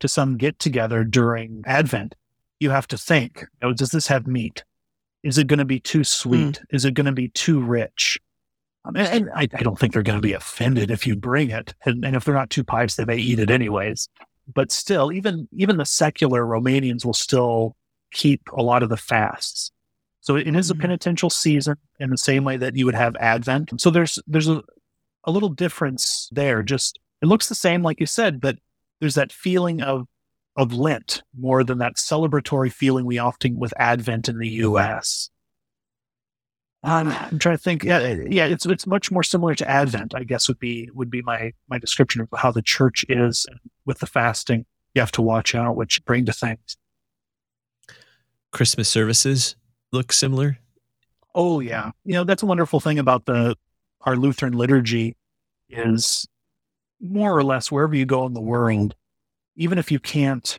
to 0.00 0.08
some 0.08 0.36
get 0.36 0.58
together 0.58 1.04
during 1.04 1.62
Advent, 1.66 2.14
you 2.60 2.70
have 2.70 2.86
to 2.88 2.98
think, 2.98 3.46
oh, 3.62 3.72
does 3.72 3.90
this 3.90 4.06
have 4.08 4.26
meat? 4.26 4.64
Is 5.22 5.38
it 5.38 5.46
going 5.46 5.58
to 5.58 5.64
be 5.64 5.80
too 5.80 6.04
sweet? 6.04 6.60
Mm. 6.60 6.64
Is 6.70 6.84
it 6.84 6.94
going 6.94 7.06
to 7.06 7.12
be 7.12 7.28
too 7.28 7.60
rich? 7.60 8.18
Um, 8.84 8.96
and, 8.96 9.08
and 9.08 9.30
I, 9.34 9.42
I, 9.42 9.62
don't 9.62 9.78
think 9.78 9.92
they're 9.92 10.02
going 10.02 10.18
to 10.18 10.26
be 10.26 10.32
offended 10.32 10.90
if 10.90 11.06
you 11.06 11.14
bring 11.14 11.50
it. 11.50 11.74
And, 11.84 12.04
and 12.04 12.16
if 12.16 12.24
they're 12.24 12.34
not 12.34 12.50
too 12.50 12.64
pious, 12.64 12.96
they 12.96 13.04
may 13.04 13.16
eat 13.16 13.38
it 13.38 13.50
anyways. 13.50 14.08
But 14.52 14.72
still, 14.72 15.12
even 15.12 15.48
even 15.52 15.76
the 15.76 15.86
secular 15.86 16.44
Romanians 16.44 17.04
will 17.04 17.12
still 17.12 17.76
keep 18.12 18.42
a 18.52 18.62
lot 18.62 18.82
of 18.82 18.88
the 18.88 18.96
fasts. 18.96 19.70
So 20.22 20.36
it 20.36 20.46
is 20.46 20.70
a 20.70 20.74
mm-hmm. 20.74 20.80
penitential 20.80 21.30
season 21.30 21.76
in 21.98 22.10
the 22.10 22.16
same 22.16 22.44
way 22.44 22.56
that 22.56 22.76
you 22.76 22.86
would 22.86 22.94
have 22.94 23.16
Advent. 23.16 23.80
So 23.80 23.90
there's 23.90 24.18
there's 24.26 24.48
a, 24.48 24.62
a 25.24 25.32
little 25.32 25.48
difference 25.48 26.28
there. 26.32 26.62
Just 26.62 26.98
it 27.20 27.26
looks 27.26 27.48
the 27.48 27.56
same, 27.56 27.82
like 27.82 28.00
you 28.00 28.06
said, 28.06 28.40
but 28.40 28.56
there's 29.00 29.16
that 29.16 29.32
feeling 29.32 29.82
of 29.82 30.06
of 30.56 30.72
Lent 30.72 31.22
more 31.36 31.64
than 31.64 31.78
that 31.78 31.96
celebratory 31.96 32.72
feeling 32.72 33.04
we 33.04 33.18
often 33.18 33.58
with 33.58 33.74
Advent 33.76 34.28
in 34.28 34.38
the 34.38 34.48
U.S. 34.48 35.28
Um, 36.84 37.08
I'm 37.08 37.38
trying 37.40 37.56
to 37.56 37.62
think. 37.62 37.82
Yeah, 37.82 38.16
yeah, 38.28 38.46
it's 38.46 38.64
it's 38.64 38.86
much 38.86 39.10
more 39.10 39.24
similar 39.24 39.56
to 39.56 39.68
Advent. 39.68 40.14
I 40.14 40.22
guess 40.22 40.46
would 40.46 40.60
be 40.60 40.88
would 40.94 41.10
be 41.10 41.22
my 41.22 41.52
my 41.68 41.78
description 41.78 42.20
of 42.20 42.28
how 42.36 42.52
the 42.52 42.62
church 42.62 43.04
is 43.08 43.44
with 43.86 43.98
the 43.98 44.06
fasting. 44.06 44.66
You 44.94 45.00
have 45.00 45.12
to 45.12 45.22
watch 45.22 45.56
out 45.56 45.74
what 45.74 45.96
you 45.96 46.02
bring 46.04 46.26
to 46.26 46.32
things. 46.32 46.76
Christmas 48.52 48.88
services 48.88 49.56
look 49.92 50.12
similar? 50.12 50.58
Oh 51.34 51.60
yeah. 51.60 51.90
You 52.04 52.14
know, 52.14 52.24
that's 52.24 52.42
a 52.42 52.46
wonderful 52.46 52.80
thing 52.80 52.98
about 52.98 53.26
the 53.26 53.56
our 54.02 54.16
Lutheran 54.16 54.54
liturgy 54.54 55.16
is 55.68 56.26
more 57.00 57.36
or 57.36 57.42
less 57.42 57.70
wherever 57.70 57.94
you 57.94 58.04
go 58.04 58.26
in 58.26 58.34
the 58.34 58.40
world, 58.40 58.94
even 59.56 59.78
if 59.78 59.90
you 59.90 59.98
can't 59.98 60.58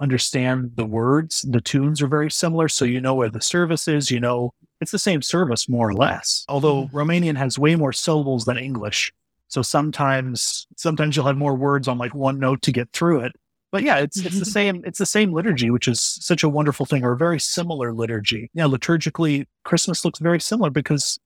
understand 0.00 0.72
the 0.76 0.86
words, 0.86 1.42
the 1.42 1.60
tunes 1.60 2.00
are 2.00 2.06
very 2.06 2.30
similar. 2.30 2.68
So 2.68 2.84
you 2.84 3.00
know 3.00 3.14
where 3.14 3.28
the 3.28 3.42
service 3.42 3.86
is, 3.86 4.10
you 4.10 4.18
know, 4.18 4.52
it's 4.80 4.92
the 4.92 4.98
same 4.98 5.22
service 5.22 5.68
more 5.68 5.88
or 5.88 5.94
less. 5.94 6.44
Although 6.48 6.84
mm-hmm. 6.84 6.96
Romanian 6.96 7.36
has 7.36 7.58
way 7.58 7.76
more 7.76 7.92
syllables 7.92 8.46
than 8.46 8.56
English. 8.56 9.12
So 9.48 9.62
sometimes, 9.62 10.66
sometimes 10.76 11.16
you'll 11.16 11.26
have 11.26 11.36
more 11.36 11.54
words 11.54 11.86
on 11.86 11.98
like 11.98 12.14
one 12.14 12.38
note 12.38 12.62
to 12.62 12.72
get 12.72 12.90
through 12.92 13.20
it. 13.20 13.32
But 13.72 13.82
yeah, 13.82 13.98
it's 13.98 14.18
it's 14.18 14.38
the 14.38 14.44
same 14.58 14.82
it's 14.84 14.98
the 14.98 15.06
same 15.06 15.32
liturgy, 15.32 15.70
which 15.70 15.88
is 15.88 16.00
such 16.00 16.42
a 16.42 16.48
wonderful 16.48 16.86
thing, 16.86 17.04
or 17.04 17.12
a 17.12 17.16
very 17.16 17.40
similar 17.40 17.92
liturgy. 17.92 18.50
Yeah, 18.54 18.64
liturgically, 18.64 19.46
Christmas 19.64 20.04
looks 20.04 20.18
very 20.18 20.40
similar 20.40 20.70
because 20.70 21.18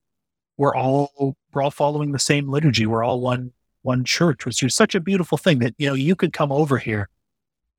we're 0.57 0.75
all 0.75 1.35
we're 1.53 1.61
all 1.61 1.71
following 1.71 2.11
the 2.11 2.19
same 2.19 2.49
liturgy. 2.49 2.85
We're 2.85 3.03
all 3.03 3.19
one 3.19 3.51
one 3.81 4.03
church, 4.03 4.45
which 4.45 4.61
is 4.63 4.75
such 4.75 4.95
a 4.95 4.99
beautiful 4.99 5.37
thing 5.37 5.59
that 5.59 5.73
you 5.77 5.87
know 5.87 5.95
you 5.95 6.15
could 6.15 6.33
come 6.33 6.51
over 6.51 6.77
here, 6.77 7.09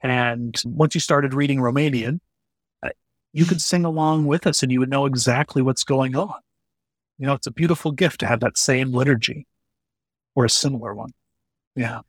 and 0.02 0.61
once 0.64 0.94
you 0.94 1.00
started 1.00 1.35
reading 1.35 1.59
Romanian, 1.59 2.20
uh, 2.83 2.90
you 3.33 3.44
could 3.44 3.61
sing 3.61 3.85
along 3.85 4.26
with 4.26 4.46
us, 4.46 4.62
and 4.62 4.72
you 4.72 4.81
would 4.81 4.90
know 4.90 5.07
exactly 5.07 5.62
what's 5.62 5.85
going 5.85 6.16
on. 6.16 6.40
You 7.18 7.26
know, 7.26 7.35
it's 7.35 7.46
a 7.46 7.52
beautiful 7.52 7.92
gift 7.92 8.20
to 8.20 8.26
have 8.26 8.40
that 8.40 8.59
same 8.59 8.92
liturgy 8.92 9.46
or 10.35 10.44
a 10.44 10.50
similar 10.50 10.94
one. 10.94 11.11
Yeah. 11.74 12.00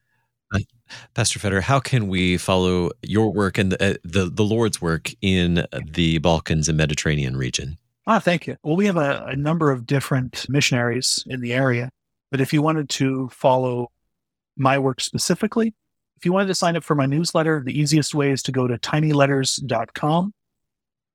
Pastor 1.13 1.39
Fedder, 1.39 1.61
how 1.61 1.79
can 1.79 2.07
we 2.07 2.37
follow 2.37 2.91
your 3.01 3.31
work 3.31 3.57
and 3.57 3.71
the, 3.71 3.91
uh, 3.91 3.97
the, 4.03 4.29
the 4.29 4.43
Lord's 4.43 4.81
work 4.81 5.11
in 5.21 5.65
the 5.73 6.17
Balkans 6.19 6.69
and 6.69 6.77
Mediterranean 6.77 7.37
region? 7.37 7.77
Ah, 8.05 8.19
thank 8.19 8.47
you. 8.47 8.55
Well, 8.63 8.75
we 8.75 8.85
have 8.85 8.97
a, 8.97 9.25
a 9.27 9.35
number 9.35 9.71
of 9.71 9.85
different 9.85 10.47
missionaries 10.49 11.23
in 11.27 11.41
the 11.41 11.53
area, 11.53 11.89
but 12.31 12.39
if 12.39 12.53
you 12.53 12.61
wanted 12.61 12.89
to 12.89 13.29
follow 13.29 13.91
my 14.55 14.79
work 14.79 15.01
specifically, 15.01 15.73
if 16.17 16.25
you 16.25 16.33
wanted 16.33 16.47
to 16.47 16.55
sign 16.55 16.75
up 16.75 16.83
for 16.83 16.95
my 16.95 17.05
newsletter, 17.05 17.61
the 17.63 17.77
easiest 17.77 18.15
way 18.15 18.31
is 18.31 18.41
to 18.43 18.51
go 18.51 18.67
to 18.67 18.77
tinyletters.com 18.77 20.33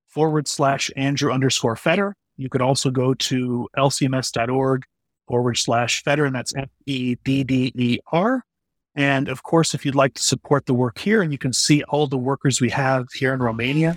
forward 0.09 0.47
slash 0.47 0.91
Andrew 0.97 1.33
underscore 1.33 1.77
Fedder. 1.77 2.13
You 2.37 2.49
could 2.49 2.63
also 2.63 2.91
go 2.91 3.15
to 3.15 3.69
lcms.org 3.77 4.85
forward 5.27 5.57
slash 5.57 6.05
Fedder, 6.05 6.27
and 6.27 6.35
that's 6.35 6.55
F 6.55 6.69
E 6.87 7.17
D 7.25 7.43
D 7.43 7.73
E 7.75 7.99
R. 8.13 8.45
And 8.94 9.28
of 9.28 9.42
course, 9.42 9.74
if 9.74 9.87
you'd 9.87 9.94
like 9.94 10.14
to 10.14 10.22
support 10.22 10.66
the 10.66 10.74
work 10.74 10.98
here 10.98 11.22
and 11.22 11.33
you 11.33 11.38
can 11.38 11.52
see 11.52 11.83
all 11.85 12.07
the 12.07 12.18
workers 12.18 12.61
we 12.61 12.70
have 12.70 13.11
here 13.12 13.33
in 13.33 13.40
Romania, 13.40 13.96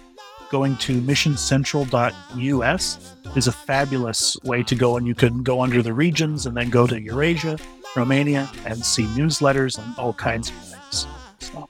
going 0.49 0.77
to 0.77 1.01
missioncentral.us 1.01 3.15
is 3.35 3.47
a 3.47 3.51
fabulous 3.51 4.37
way 4.43 4.63
to 4.63 4.75
go. 4.75 4.97
And 4.97 5.05
you 5.05 5.15
can 5.15 5.43
go 5.43 5.61
under 5.61 5.81
the 5.81 5.93
regions 5.93 6.45
and 6.45 6.55
then 6.55 6.69
go 6.69 6.87
to 6.87 7.01
Eurasia, 7.01 7.57
Romania, 7.95 8.49
and 8.65 8.85
see 8.85 9.05
newsletters 9.07 9.77
and 9.77 9.97
all 9.97 10.13
kinds 10.13 10.49
of 10.49 10.55
things. 10.55 11.07
So. 11.39 11.69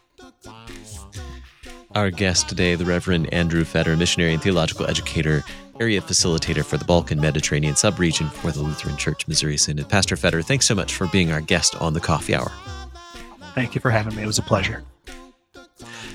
Our 1.95 2.11
guest 2.11 2.49
today, 2.49 2.75
the 2.75 2.85
Reverend 2.85 3.33
Andrew 3.33 3.63
Fedder, 3.63 3.97
missionary 3.97 4.33
and 4.33 4.43
theological 4.43 4.85
educator, 4.85 5.43
area 5.79 6.01
facilitator 6.01 6.63
for 6.63 6.77
the 6.77 6.85
Balkan 6.85 7.19
Mediterranean 7.19 7.73
subregion 7.73 8.31
for 8.31 8.51
the 8.51 8.61
Lutheran 8.61 8.97
Church 8.97 9.27
Missouri 9.27 9.57
Synod. 9.57 9.89
Pastor 9.89 10.15
Fedder, 10.15 10.43
thanks 10.43 10.65
so 10.65 10.75
much 10.75 10.93
for 10.93 11.07
being 11.07 11.31
our 11.31 11.41
guest 11.41 11.75
on 11.81 11.93
the 11.93 12.01
Coffee 12.01 12.35
Hour. 12.35 12.51
Thank 13.55 13.73
you 13.73 13.79
for 13.81 13.89
having 13.89 14.15
me. 14.15 14.21
It 14.21 14.27
was 14.27 14.37
a 14.37 14.43
pleasure. 14.43 14.83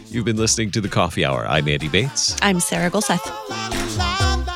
You've 0.08 0.26
been 0.26 0.36
listening 0.36 0.70
to 0.72 0.80
the 0.80 0.88
Coffee 0.88 1.24
Hour. 1.24 1.46
I'm 1.46 1.66
Andy 1.68 1.88
Bates. 1.88 2.36
I'm 2.42 2.60
Sarah 2.60 2.90
Gulseth. 2.90 3.59